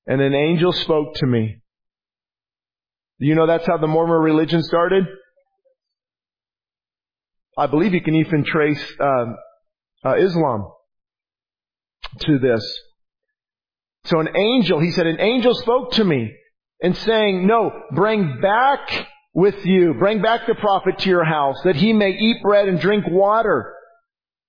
[0.06, 1.62] And an angel spoke to me.
[3.18, 5.06] You know that's how the Mormon religion started?
[7.56, 9.26] I believe you can even trace uh,
[10.04, 10.70] uh, Islam
[12.20, 12.62] to this.
[14.04, 16.32] So an angel, he said, an angel spoke to me
[16.82, 19.94] and saying, no, bring back with you.
[19.94, 23.72] Bring back the prophet to your house that he may eat bread and drink water.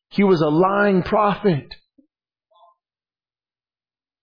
[0.10, 1.66] He was a lying prophet.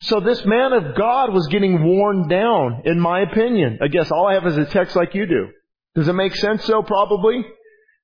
[0.03, 3.79] So this man of God was getting worn down, in my opinion.
[3.83, 5.49] I guess all I have is a text like you do.
[5.95, 6.83] Does it make sense so?
[6.83, 7.45] Probably.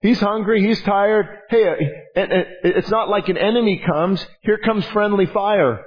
[0.07, 1.27] He's hungry, he's tired.
[1.51, 2.25] Hey, uh,
[2.62, 4.25] it's not like an enemy comes.
[4.42, 5.85] Here comes friendly fire.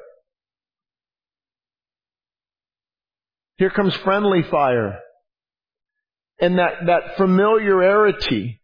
[3.58, 5.00] Here comes friendly fire
[6.40, 8.62] and that, that familiarity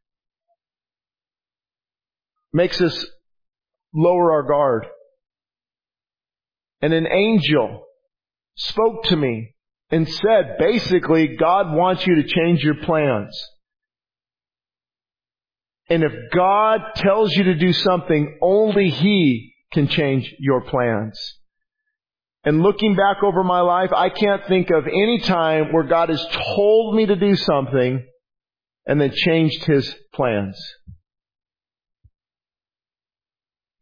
[2.53, 3.05] makes us
[3.93, 4.85] lower our guard.
[6.81, 7.83] And an angel
[8.55, 9.55] spoke to me
[9.91, 13.37] and said, basically, God wants you to change your plans.
[15.89, 21.19] And if God tells you to do something, only He can change your plans.
[22.43, 26.25] And looking back over my life, I can't think of any time where God has
[26.55, 28.05] told me to do something
[28.85, 30.59] and then changed His plans.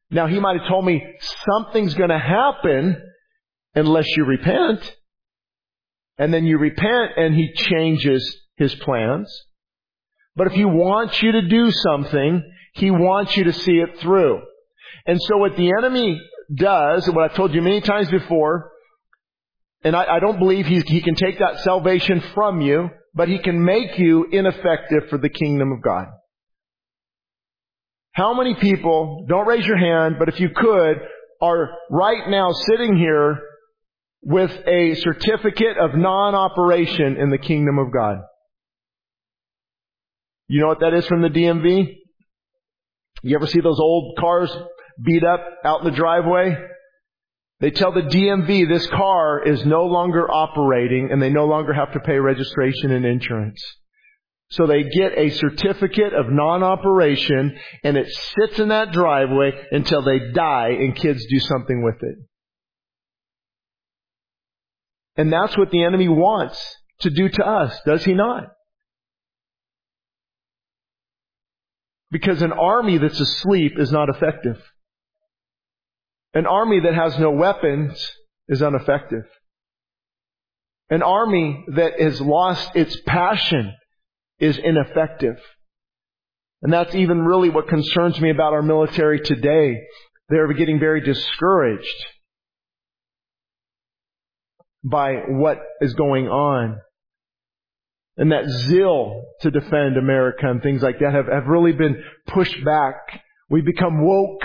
[0.09, 1.03] Now He might have told me
[1.45, 3.01] something's gonna happen
[3.75, 4.95] unless you repent.
[6.17, 9.45] And then you repent and he changes his plans.
[10.35, 12.43] But if he wants you to do something,
[12.73, 14.41] he wants you to see it through.
[15.05, 16.19] And so what the enemy
[16.53, 18.71] does, what I've told you many times before,
[19.83, 23.39] and I, I don't believe he, he can take that salvation from you, but he
[23.39, 26.07] can make you ineffective for the kingdom of God.
[28.13, 30.97] How many people, don't raise your hand, but if you could,
[31.41, 33.39] are right now sitting here
[34.21, 38.19] with a certificate of non-operation in the kingdom of God?
[40.53, 41.95] You know what that is from the DMV?
[43.23, 44.55] You ever see those old cars
[45.03, 46.55] beat up out in the driveway?
[47.59, 51.93] They tell the DMV this car is no longer operating and they no longer have
[51.93, 53.59] to pay registration and insurance.
[54.51, 60.19] So they get a certificate of non-operation and it sits in that driveway until they
[60.35, 62.17] die and kids do something with it.
[65.17, 66.63] And that's what the enemy wants
[66.99, 68.52] to do to us, does he not?
[72.13, 74.61] Because an army that's asleep is not effective.
[76.35, 77.99] An army that has no weapons
[78.47, 79.23] is ineffective.
[80.91, 83.73] An army that has lost its passion
[84.37, 85.37] is ineffective.
[86.61, 89.81] And that's even really what concerns me about our military today.
[90.29, 92.05] They're getting very discouraged
[94.83, 96.77] by what is going on.
[98.17, 102.63] And that zeal to defend America and things like that have, have really been pushed
[102.63, 102.95] back.
[103.49, 104.43] We become woke.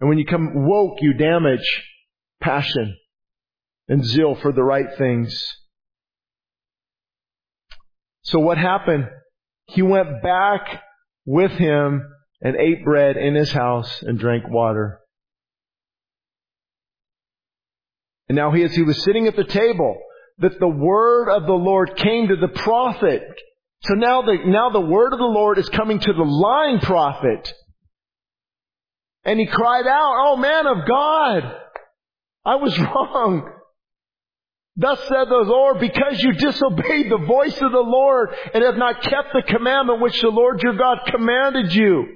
[0.00, 1.64] And when you come woke, you damage
[2.40, 2.96] passion
[3.88, 5.40] and zeal for the right things.
[8.22, 9.08] So what happened?
[9.66, 10.82] He went back
[11.24, 12.02] with him
[12.40, 15.00] and ate bread in his house and drank water.
[18.28, 19.96] And now he, as he was sitting at the table,
[20.38, 23.22] that the word of the Lord came to the prophet.
[23.84, 27.52] So now the, now the word of the Lord is coming to the lying prophet.
[29.24, 31.56] And he cried out, Oh man of God,
[32.44, 33.50] I was wrong.
[34.76, 39.02] Thus said the Lord, because you disobeyed the voice of the Lord and have not
[39.02, 42.06] kept the commandment which the Lord your God commanded you.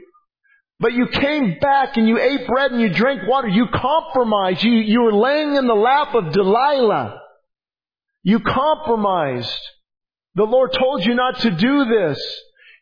[0.81, 3.49] But you came back and you ate bread and you drank water.
[3.49, 4.63] You compromised.
[4.63, 7.21] You, you were laying in the lap of Delilah.
[8.29, 9.59] You compromised.
[10.35, 12.23] The Lord told you not to do this.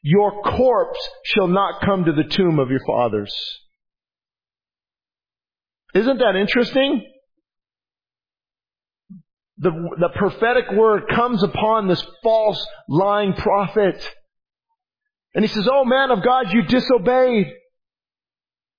[0.02, 3.32] Your corpse shall not come to the tomb of your fathers.
[5.94, 7.00] Isn't that interesting?
[9.58, 14.04] The, the prophetic word comes upon this false, lying prophet.
[15.32, 17.46] And he says, Oh man of God, you disobeyed.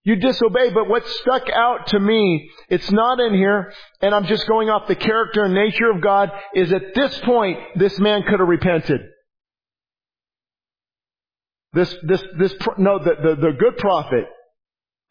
[0.08, 4.48] You disobey, but what stuck out to me, it's not in here, and I'm just
[4.48, 8.40] going off the character and nature of God, is at this point, this man could
[8.40, 9.02] have repented.
[11.74, 14.24] This, this, this, no, the, the, the good prophet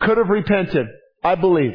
[0.00, 0.86] could have repented,
[1.22, 1.74] I believe.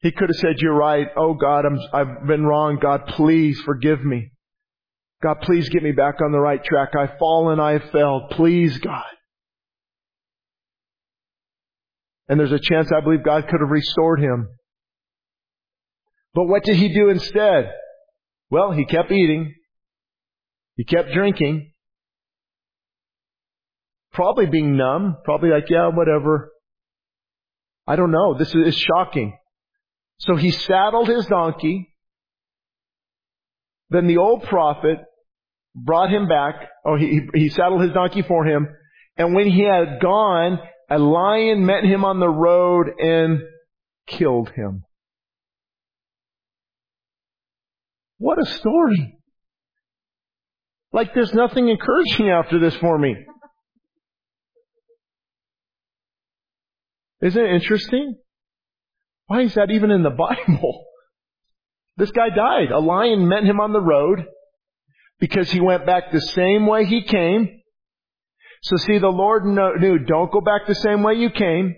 [0.00, 1.08] He could have said, you're right.
[1.18, 2.78] Oh God, I'm, I've been wrong.
[2.80, 4.30] God, please forgive me.
[5.22, 6.96] God, please get me back on the right track.
[6.98, 7.60] I've fallen.
[7.60, 8.30] I've failed.
[8.30, 9.04] Please, God.
[12.28, 14.48] And there's a chance I believe God could have restored him.
[16.34, 17.70] But what did he do instead?
[18.50, 19.54] Well, he kept eating.
[20.76, 21.72] He kept drinking.
[24.12, 25.16] Probably being numb.
[25.24, 26.52] Probably like, yeah, whatever.
[27.86, 28.36] I don't know.
[28.36, 29.36] This is shocking.
[30.18, 31.94] So he saddled his donkey.
[33.90, 34.98] Then the old prophet
[35.74, 36.54] brought him back.
[36.84, 38.66] Oh, he, he saddled his donkey for him.
[39.16, 40.58] And when he had gone,
[40.90, 43.40] a lion met him on the road and
[44.06, 44.84] killed him.
[48.18, 49.18] What a story.
[50.92, 53.16] Like there's nothing encouraging after this for me.
[57.20, 58.16] Isn't it interesting?
[59.26, 60.10] Why is that even in the
[60.46, 60.84] Bible?
[61.96, 62.70] This guy died.
[62.70, 64.24] A lion met him on the road
[65.18, 67.55] because he went back the same way he came.
[68.62, 71.74] So see, the Lord knew, don't go back the same way you came.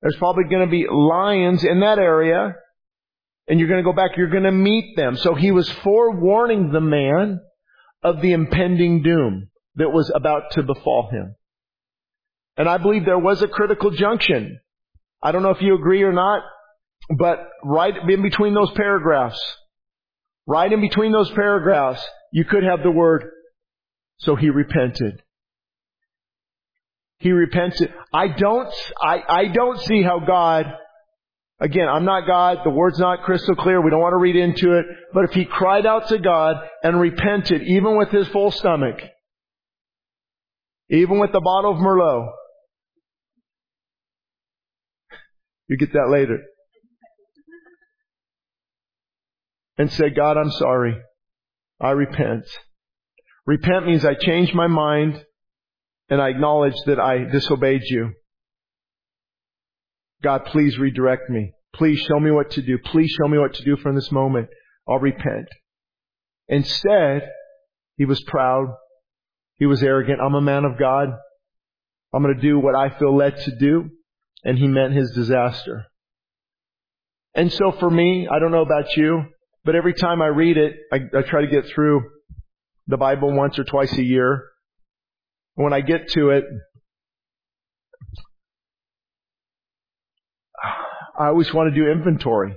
[0.00, 2.54] There's probably going to be lions in that area.
[3.48, 5.16] And you're going to go back, you're going to meet them.
[5.16, 7.40] So he was forewarning the man
[8.02, 11.34] of the impending doom that was about to befall him.
[12.56, 14.60] And I believe there was a critical junction.
[15.22, 16.42] I don't know if you agree or not,
[17.16, 19.40] but right in between those paragraphs,
[20.46, 23.24] right in between those paragraphs, you could have the word,
[24.18, 25.22] so he repented.
[27.22, 27.92] He repented.
[28.12, 28.68] I don't,
[29.00, 30.66] I, I don't see how God
[31.62, 32.58] Again, I'm not God.
[32.64, 33.80] The word's not crystal clear.
[33.80, 34.84] We don't want to read into it.
[35.14, 38.96] But if he cried out to God and repented, even with his full stomach,
[40.90, 42.32] even with the bottle of Merlot,
[45.68, 46.40] you get that later.
[49.78, 50.96] And said, God, I'm sorry.
[51.80, 52.44] I repent.
[53.46, 55.24] Repent means I change my mind
[56.08, 58.12] and I acknowledge that I disobeyed you.
[60.22, 61.52] God, please redirect me.
[61.74, 62.78] Please show me what to do.
[62.78, 64.48] Please show me what to do from this moment.
[64.88, 65.48] I'll repent.
[66.48, 67.28] Instead,
[67.96, 68.74] he was proud.
[69.56, 70.20] He was arrogant.
[70.20, 71.08] I'm a man of God.
[72.12, 73.90] I'm going to do what I feel led to do.
[74.44, 75.86] And he meant his disaster.
[77.34, 79.24] And so for me, I don't know about you,
[79.64, 82.02] but every time I read it, I, I try to get through
[82.88, 84.44] the Bible once or twice a year.
[85.54, 86.44] When I get to it,
[91.18, 92.56] I always want to do inventory.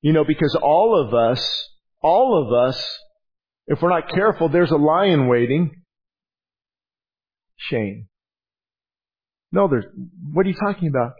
[0.00, 1.68] You know, because all of us,
[2.00, 3.00] all of us,
[3.66, 5.82] if we're not careful, there's a lion waiting.
[7.56, 8.08] Shame.
[9.50, 9.86] No, there's,
[10.32, 11.12] what are you talking about?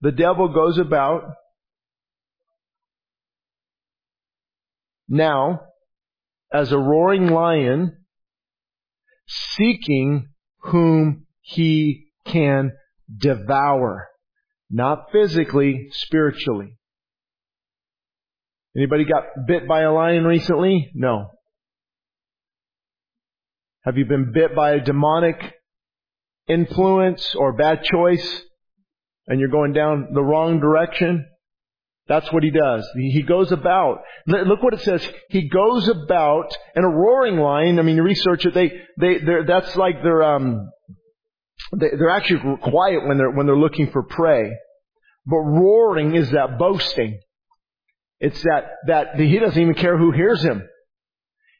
[0.00, 1.24] The devil goes about
[5.08, 5.60] now
[6.56, 7.94] as a roaring lion
[9.26, 10.28] seeking
[10.60, 12.72] whom he can
[13.14, 14.08] devour.
[14.70, 16.78] Not physically, spiritually.
[18.74, 20.90] Anybody got bit by a lion recently?
[20.94, 21.30] No.
[23.84, 25.54] Have you been bit by a demonic
[26.48, 28.42] influence or bad choice
[29.26, 31.26] and you're going down the wrong direction?
[32.08, 32.88] That's what he does.
[32.94, 33.98] He goes about.
[34.26, 35.06] Look what it says.
[35.28, 37.78] He goes about, and a roaring lion.
[37.78, 38.54] I mean, research it.
[38.54, 40.70] They, they, that's like their um,
[41.72, 44.52] they're actually quiet when they're, when they're looking for prey.
[45.26, 47.20] But roaring is that boasting.
[48.20, 50.62] It's that, that he doesn't even care who hears him.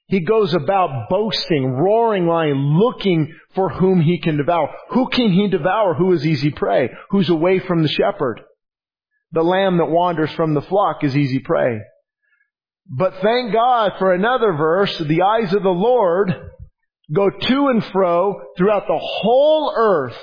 [0.09, 4.73] He goes about boasting, roaring lion, looking for whom he can devour.
[4.91, 5.95] Who can he devour?
[5.95, 6.91] Who is easy prey?
[7.11, 8.41] Who's away from the shepherd?
[9.37, 11.83] The lamb that wanders from the flock is easy prey.
[12.89, 16.33] But thank God for another verse, the eyes of the Lord
[17.13, 20.17] go to and fro throughout the whole earth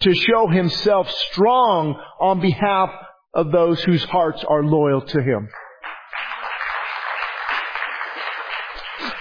[0.00, 2.90] to show himself strong on behalf
[3.32, 5.48] of those whose hearts are loyal to him.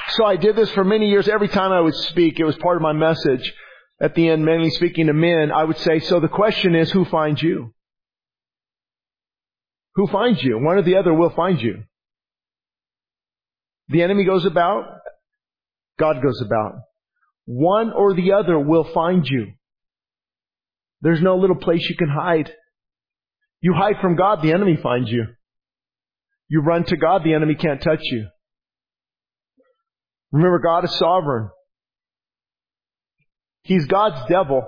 [0.10, 1.30] So I did this for many years.
[1.30, 3.54] Every time I would speak, it was part of my message.
[4.02, 7.06] At the end, mainly speaking to men, I would say, so the question is, who
[7.06, 7.74] finds you?
[9.98, 10.60] Who finds you?
[10.60, 11.84] One or the other will find you.
[13.90, 14.84] The enemy goes about,
[16.00, 16.76] God goes about.
[17.46, 19.54] One or the other will find you.
[21.02, 22.52] There's no little place you can hide.
[23.60, 25.26] You hide from God, the enemy finds you.
[26.48, 28.28] You run to God, the enemy can't touch you.
[30.32, 31.50] Remember, God is sovereign.
[33.64, 34.64] He's God's devil.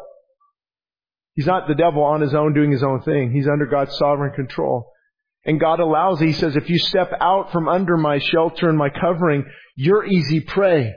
[1.35, 3.31] He's not the devil on his own doing his own thing.
[3.31, 4.91] He's under God's sovereign control.
[5.45, 6.27] And God allows, it.
[6.27, 10.41] He says, if you step out from under my shelter and my covering, you're easy
[10.41, 10.93] prey.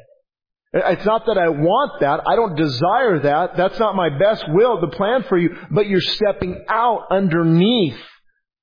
[0.72, 2.20] It's not that I want that.
[2.26, 3.56] I don't desire that.
[3.56, 5.54] That's not my best will, the plan for you.
[5.70, 7.98] But you're stepping out underneath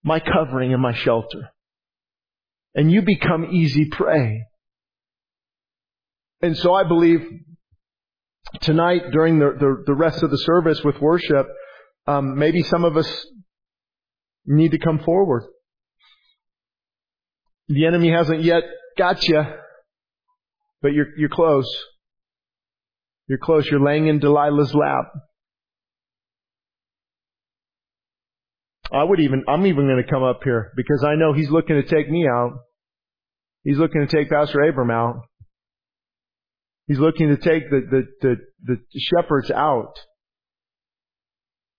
[0.03, 1.51] my covering and my shelter.
[2.73, 4.45] And you become easy prey.
[6.41, 7.25] And so I believe
[8.61, 11.47] tonight during the, the, the rest of the service with worship,
[12.07, 13.25] um, maybe some of us
[14.45, 15.43] need to come forward.
[17.69, 18.63] The enemy hasn't yet
[18.97, 19.43] got you,
[20.81, 21.71] but you're, you're close.
[23.27, 23.67] You're close.
[23.67, 25.05] You're laying in Delilah's lap.
[28.91, 31.75] I would even, I'm even going to come up here because I know he's looking
[31.75, 32.57] to take me out.
[33.63, 35.21] He's looking to take Pastor Abram out.
[36.87, 39.93] He's looking to take the, the, the, the shepherds out.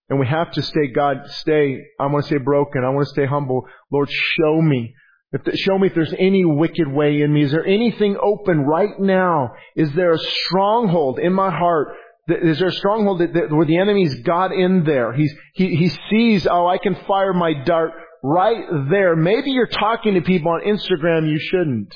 [0.08, 2.84] And we have to stay, God, stay, I want to stay broken.
[2.84, 3.66] I want to stay humble.
[3.90, 4.94] Lord, show me
[5.32, 7.44] if the, show me if there's any wicked way in me.
[7.44, 9.54] Is there anything open right now?
[9.76, 11.94] Is there a stronghold in my heart?
[12.28, 15.12] Is there a stronghold that, that, where the enemy's got in there?
[15.12, 19.14] He's, he, he sees, oh, I can fire my dart right there.
[19.14, 21.94] Maybe you're talking to people on Instagram you shouldn't.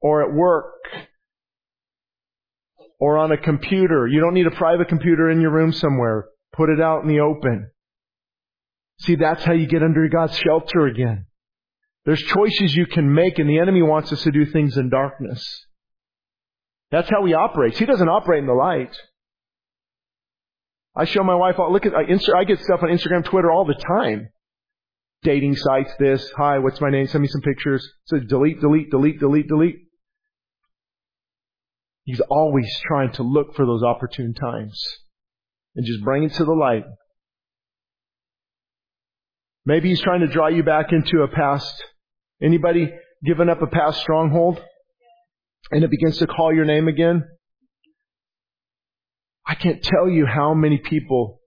[0.00, 0.74] Or at work.
[2.98, 4.08] Or on a computer.
[4.08, 6.29] You don't need a private computer in your room somewhere.
[6.52, 7.70] Put it out in the open.
[9.00, 11.26] See, that's how you get under God's shelter again.
[12.04, 15.44] There's choices you can make and the enemy wants us to do things in darkness.
[16.90, 17.78] That's how he operates.
[17.78, 18.94] He doesn't operate in the light.
[20.96, 22.02] I show my wife, look at, I,
[22.36, 24.30] I get stuff on Instagram, Twitter all the time.
[25.22, 27.06] Dating sites, this, hi, what's my name?
[27.06, 27.86] Send me some pictures.
[28.06, 29.76] So delete, delete, delete, delete, delete.
[32.04, 34.82] He's always trying to look for those opportune times
[35.76, 36.84] and just bring it to the light.
[39.64, 41.84] Maybe he's trying to draw you back into a past.
[42.42, 42.92] Anybody
[43.24, 44.60] given up a past stronghold?
[45.70, 47.24] And it begins to call your name again?
[49.46, 51.40] I can't tell you how many people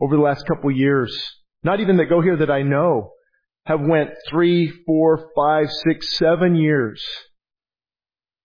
[0.00, 1.16] over the last couple of years,
[1.62, 3.12] not even that go here that I know,
[3.66, 7.04] have went three, four, five, six, seven years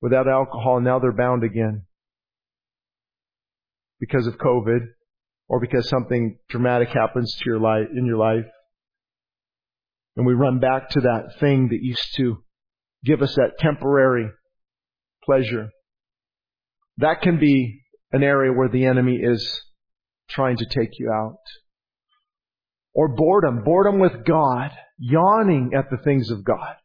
[0.02, 1.84] without alcohol and now they're bound again
[4.00, 4.80] because of COVID
[5.54, 8.48] or because something dramatic happens to your life, in your life.
[10.16, 12.44] And we run back to that thing that used to
[13.06, 14.32] give us that temporary
[15.24, 15.70] pleasure.
[16.98, 19.48] That can be an area where the enemy is
[20.28, 21.38] trying to take you out.
[22.96, 26.78] Or boredom, boredom with God, yawning at the things of God.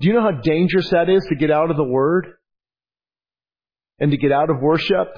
[0.00, 2.26] Do you know how dangerous that is to get out of the Word?
[3.98, 5.08] And to get out of worship?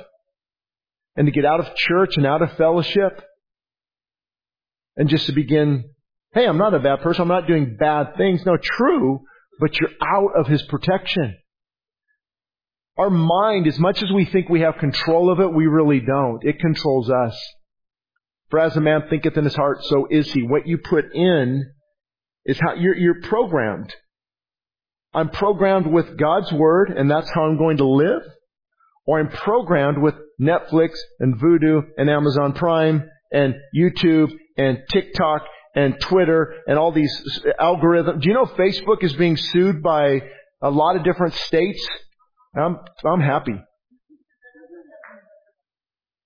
[1.17, 3.21] And to get out of church and out of fellowship?
[4.97, 5.85] And just to begin,
[6.35, 8.45] hey, I'm not a bad person, I'm not doing bad things.
[8.47, 9.21] No, true,
[9.61, 11.37] but you're out of His protection.
[12.99, 16.45] Our mind, as much as we think we have control of it, we really don't.
[16.45, 17.39] It controls us.
[18.51, 20.43] For as a man thinketh in his heart, so is he.
[20.43, 21.73] What you put in
[22.45, 23.95] is how you're, you're programmed.
[25.15, 28.23] I'm programmed with God's Word, and that's how I'm going to live.
[29.07, 35.43] Or I'm programmed with Netflix and Vudu and Amazon Prime and YouTube and TikTok
[35.75, 37.13] and Twitter and all these
[37.61, 38.21] algorithms.
[38.21, 40.21] Do you know Facebook is being sued by
[40.63, 41.89] a lot of different states
[42.55, 43.61] I'm, I'm happy.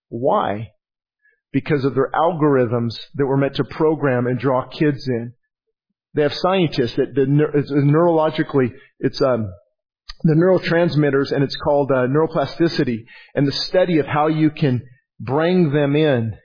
[0.08, 0.70] Why?
[1.52, 5.32] Because of their algorithms that were meant to program and draw kids in.
[6.14, 9.52] They have scientists that, that neurologically, it's um,
[10.22, 13.04] the neurotransmitters and it's called uh, neuroplasticity
[13.34, 14.82] and the study of how you can
[15.20, 16.36] bring them in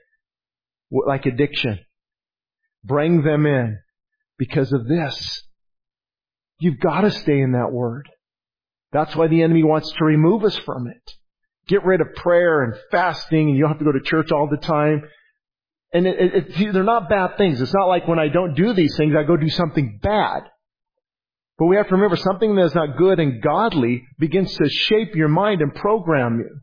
[0.90, 1.78] like addiction.
[2.84, 3.78] Bring them in
[4.38, 5.42] because of this.
[6.58, 8.08] You've got to stay in that word.
[8.92, 11.12] That's why the enemy wants to remove us from it.
[11.66, 14.48] Get rid of prayer and fasting and you don't have to go to church all
[14.50, 15.04] the time.
[15.94, 17.60] And it, it, it, they're not bad things.
[17.60, 20.42] It's not like when I don't do these things, I go do something bad.
[21.58, 25.14] But we have to remember something that is not good and godly begins to shape
[25.14, 26.60] your mind and program you.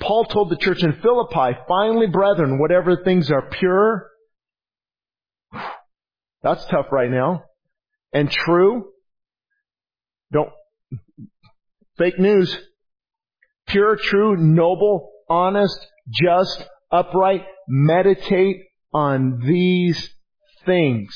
[0.00, 4.08] Paul told the church in Philippi, finally brethren, whatever things are pure,
[6.42, 7.44] that's tough right now,
[8.12, 8.90] and true,
[10.32, 10.50] don't,
[11.98, 12.56] Fake news.
[13.66, 17.44] Pure, true, noble, honest, just, upright.
[17.66, 18.56] Meditate
[18.94, 20.08] on these
[20.64, 21.12] things.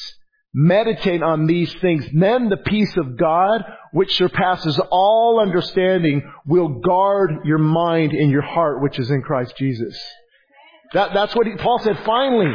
[0.55, 2.05] Meditate on these things.
[2.13, 8.43] Then the peace of God, which surpasses all understanding, will guard your mind and your
[8.43, 9.99] heart, which is in Christ Jesus.
[10.93, 12.55] That, that's what he, Paul said, finally.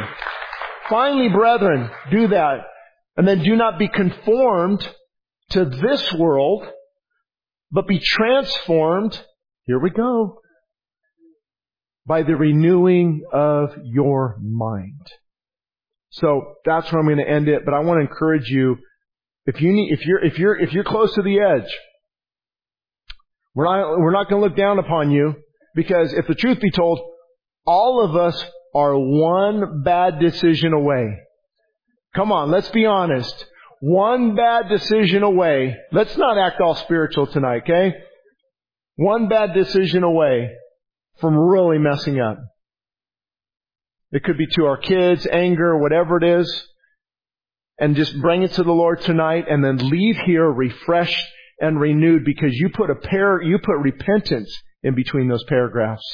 [0.88, 2.60] Finally, brethren, do that.
[3.16, 4.88] And then do not be conformed
[5.50, 6.64] to this world,
[7.72, 9.20] but be transformed,
[9.64, 10.40] here we go,
[12.06, 15.10] by the renewing of your mind.
[16.10, 18.76] So that's where I'm going to end it, but I want to encourage you,
[19.46, 21.70] if you need, if you're, if you're, if you're close to the edge,
[23.54, 25.34] we're not, we're not going to look down upon you
[25.74, 27.00] because if the truth be told,
[27.66, 28.44] all of us
[28.74, 31.18] are one bad decision away.
[32.14, 33.46] Come on, let's be honest
[33.80, 35.76] one bad decision away.
[35.92, 37.94] Let's not act all spiritual tonight, okay?
[38.96, 40.50] One bad decision away
[41.20, 42.38] from really messing up.
[44.12, 46.68] It could be to our kids, anger, whatever it is.
[47.78, 51.24] And just bring it to the Lord tonight and then leave here refreshed
[51.60, 54.50] and renewed because you put a pair, you put repentance
[54.82, 56.04] in between those paragraphs.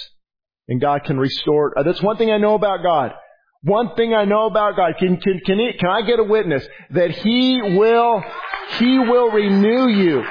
[0.68, 1.72] And God can restore.
[1.76, 1.84] it.
[1.84, 3.12] That's one thing I know about God.
[3.62, 6.66] One thing I know about God, can, can, can, he, can I get a witness
[6.90, 8.22] that He will,
[8.78, 10.22] He will renew you.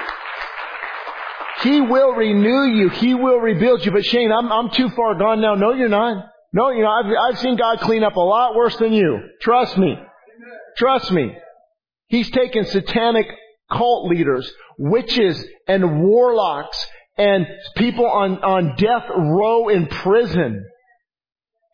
[1.62, 2.90] He will renew you.
[2.90, 3.90] He will rebuild you.
[3.90, 5.54] But Shane, I'm, I'm too far gone now.
[5.54, 6.30] No, you're not.
[6.54, 9.18] No, you know, I've, I've seen God clean up a lot worse than you.
[9.42, 9.98] Trust me.
[10.78, 11.36] Trust me.
[12.06, 13.26] He's taken satanic
[13.72, 16.86] cult leaders, witches and warlocks
[17.18, 17.44] and
[17.76, 20.64] people on, on death row in prison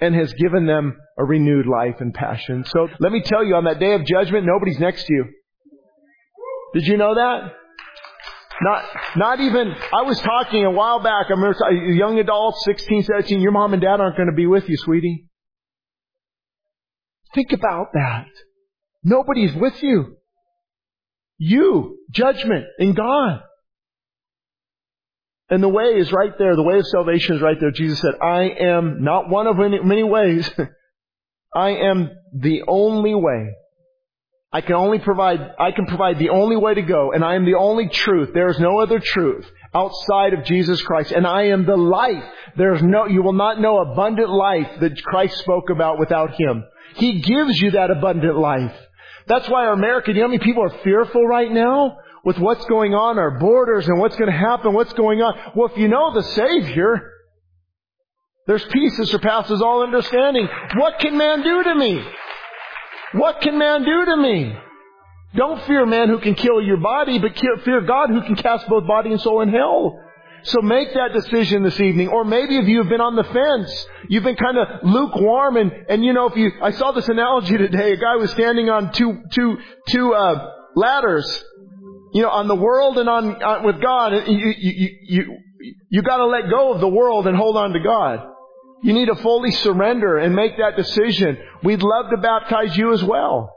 [0.00, 2.64] and has given them a renewed life and passion.
[2.64, 5.24] So let me tell you, on that day of judgment, nobody's next to you.
[6.72, 7.52] Did you know that?
[8.62, 8.84] Not,
[9.16, 11.56] not even, I was talking a while back, I remember
[11.94, 15.26] young adults, 16, 17, your mom and dad aren't going to be with you, sweetie.
[17.34, 18.26] Think about that.
[19.02, 20.16] Nobody's with you.
[21.38, 23.40] You, judgment in God.
[25.48, 26.54] And the way is right there.
[26.54, 27.70] The way of salvation is right there.
[27.70, 30.48] Jesus said, I am not one of many ways.
[31.54, 33.54] I am the only way.
[34.52, 37.44] I can only provide, I can provide the only way to go, and I am
[37.44, 38.30] the only truth.
[38.34, 42.24] There is no other truth outside of Jesus Christ, and I am the life.
[42.56, 46.64] There's no, you will not know abundant life that Christ spoke about without Him.
[46.96, 48.74] He gives you that abundant life.
[49.28, 51.98] That's why our America, you know how many people are fearful right now?
[52.24, 55.52] with what's going on, our borders, and what's going to happen, what's going on.
[55.56, 57.12] Well, if you know the Savior,
[58.46, 60.48] there's peace that surpasses all understanding.
[60.76, 62.04] What can man do to me?
[63.12, 64.56] What can man do to me?
[65.34, 68.86] Don't fear man who can kill your body, but fear God who can cast both
[68.86, 70.00] body and soul in hell.
[70.42, 72.08] So make that decision this evening.
[72.08, 75.70] Or maybe if you have been on the fence, you've been kind of lukewarm and,
[75.88, 78.92] and you know, if you, I saw this analogy today, a guy was standing on
[78.92, 79.58] two, two,
[79.88, 81.44] two, uh, ladders
[82.12, 85.38] you know, on the world and on, on with God, you, you, you,
[85.90, 88.26] you gotta let go of the world and hold on to God.
[88.82, 91.36] You need to fully surrender and make that decision.
[91.62, 93.54] We'd love to baptize you as well.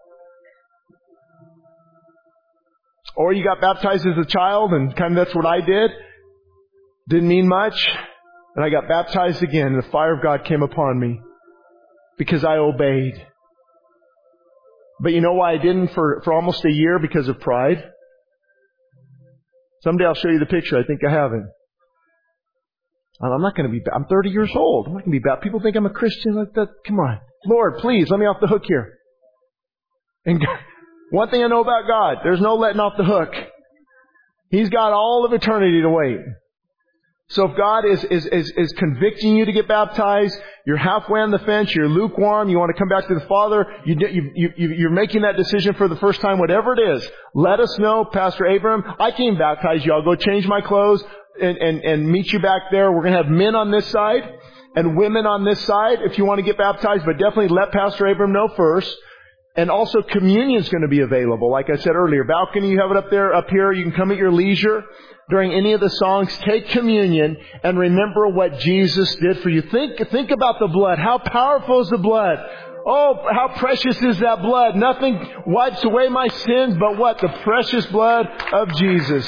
[3.16, 5.92] Or you got baptized as a child and kind of that's what I did.
[7.08, 7.76] Didn't mean much.
[8.56, 11.22] And I got baptized again and the fire of God came upon me
[12.18, 13.26] because I obeyed.
[15.00, 17.00] But you know why I didn't for, for almost a year?
[17.00, 17.84] Because of pride.
[19.84, 20.78] Someday I'll show you the picture.
[20.78, 21.44] I think I have it.
[23.32, 24.88] I'm not going to be, I'm 30 years old.
[24.88, 25.42] I'm not going to be bad.
[25.42, 26.68] People think I'm a Christian like that.
[26.86, 27.20] Come on.
[27.46, 28.94] Lord, please, let me off the hook here.
[30.26, 30.58] And God,
[31.12, 33.34] one thing I know about God, there's no letting off the hook.
[34.50, 36.20] He's got all of eternity to wait.
[37.30, 41.32] So if God is, is, is, is convicting you to get baptized, you're halfway on
[41.32, 44.70] the fence, you're lukewarm, you want to come back to the Father, you, you, you,
[44.78, 48.46] you're making that decision for the first time, whatever it is, let us know, Pastor
[48.46, 49.94] Abram, I can baptize you.
[49.94, 51.04] I'll go change my clothes
[51.42, 52.92] and, and, and meet you back there.
[52.92, 54.24] We're going to have men on this side
[54.76, 58.08] and women on this side if you want to get baptized, but definitely let Pastor
[58.08, 58.96] Abram know first.
[59.56, 61.52] And also communion is going to be available.
[61.52, 63.72] Like I said earlier, balcony, you have it up there, up here.
[63.72, 64.84] You can come at your leisure
[65.30, 66.36] during any of the songs.
[66.40, 69.62] Take communion and remember what Jesus did for you.
[69.62, 70.98] Think, think about the blood.
[70.98, 72.40] How powerful is the blood?
[72.86, 74.76] Oh, how precious is that blood?
[74.76, 77.20] Nothing wipes away my sins but what?
[77.20, 79.26] The precious blood of Jesus.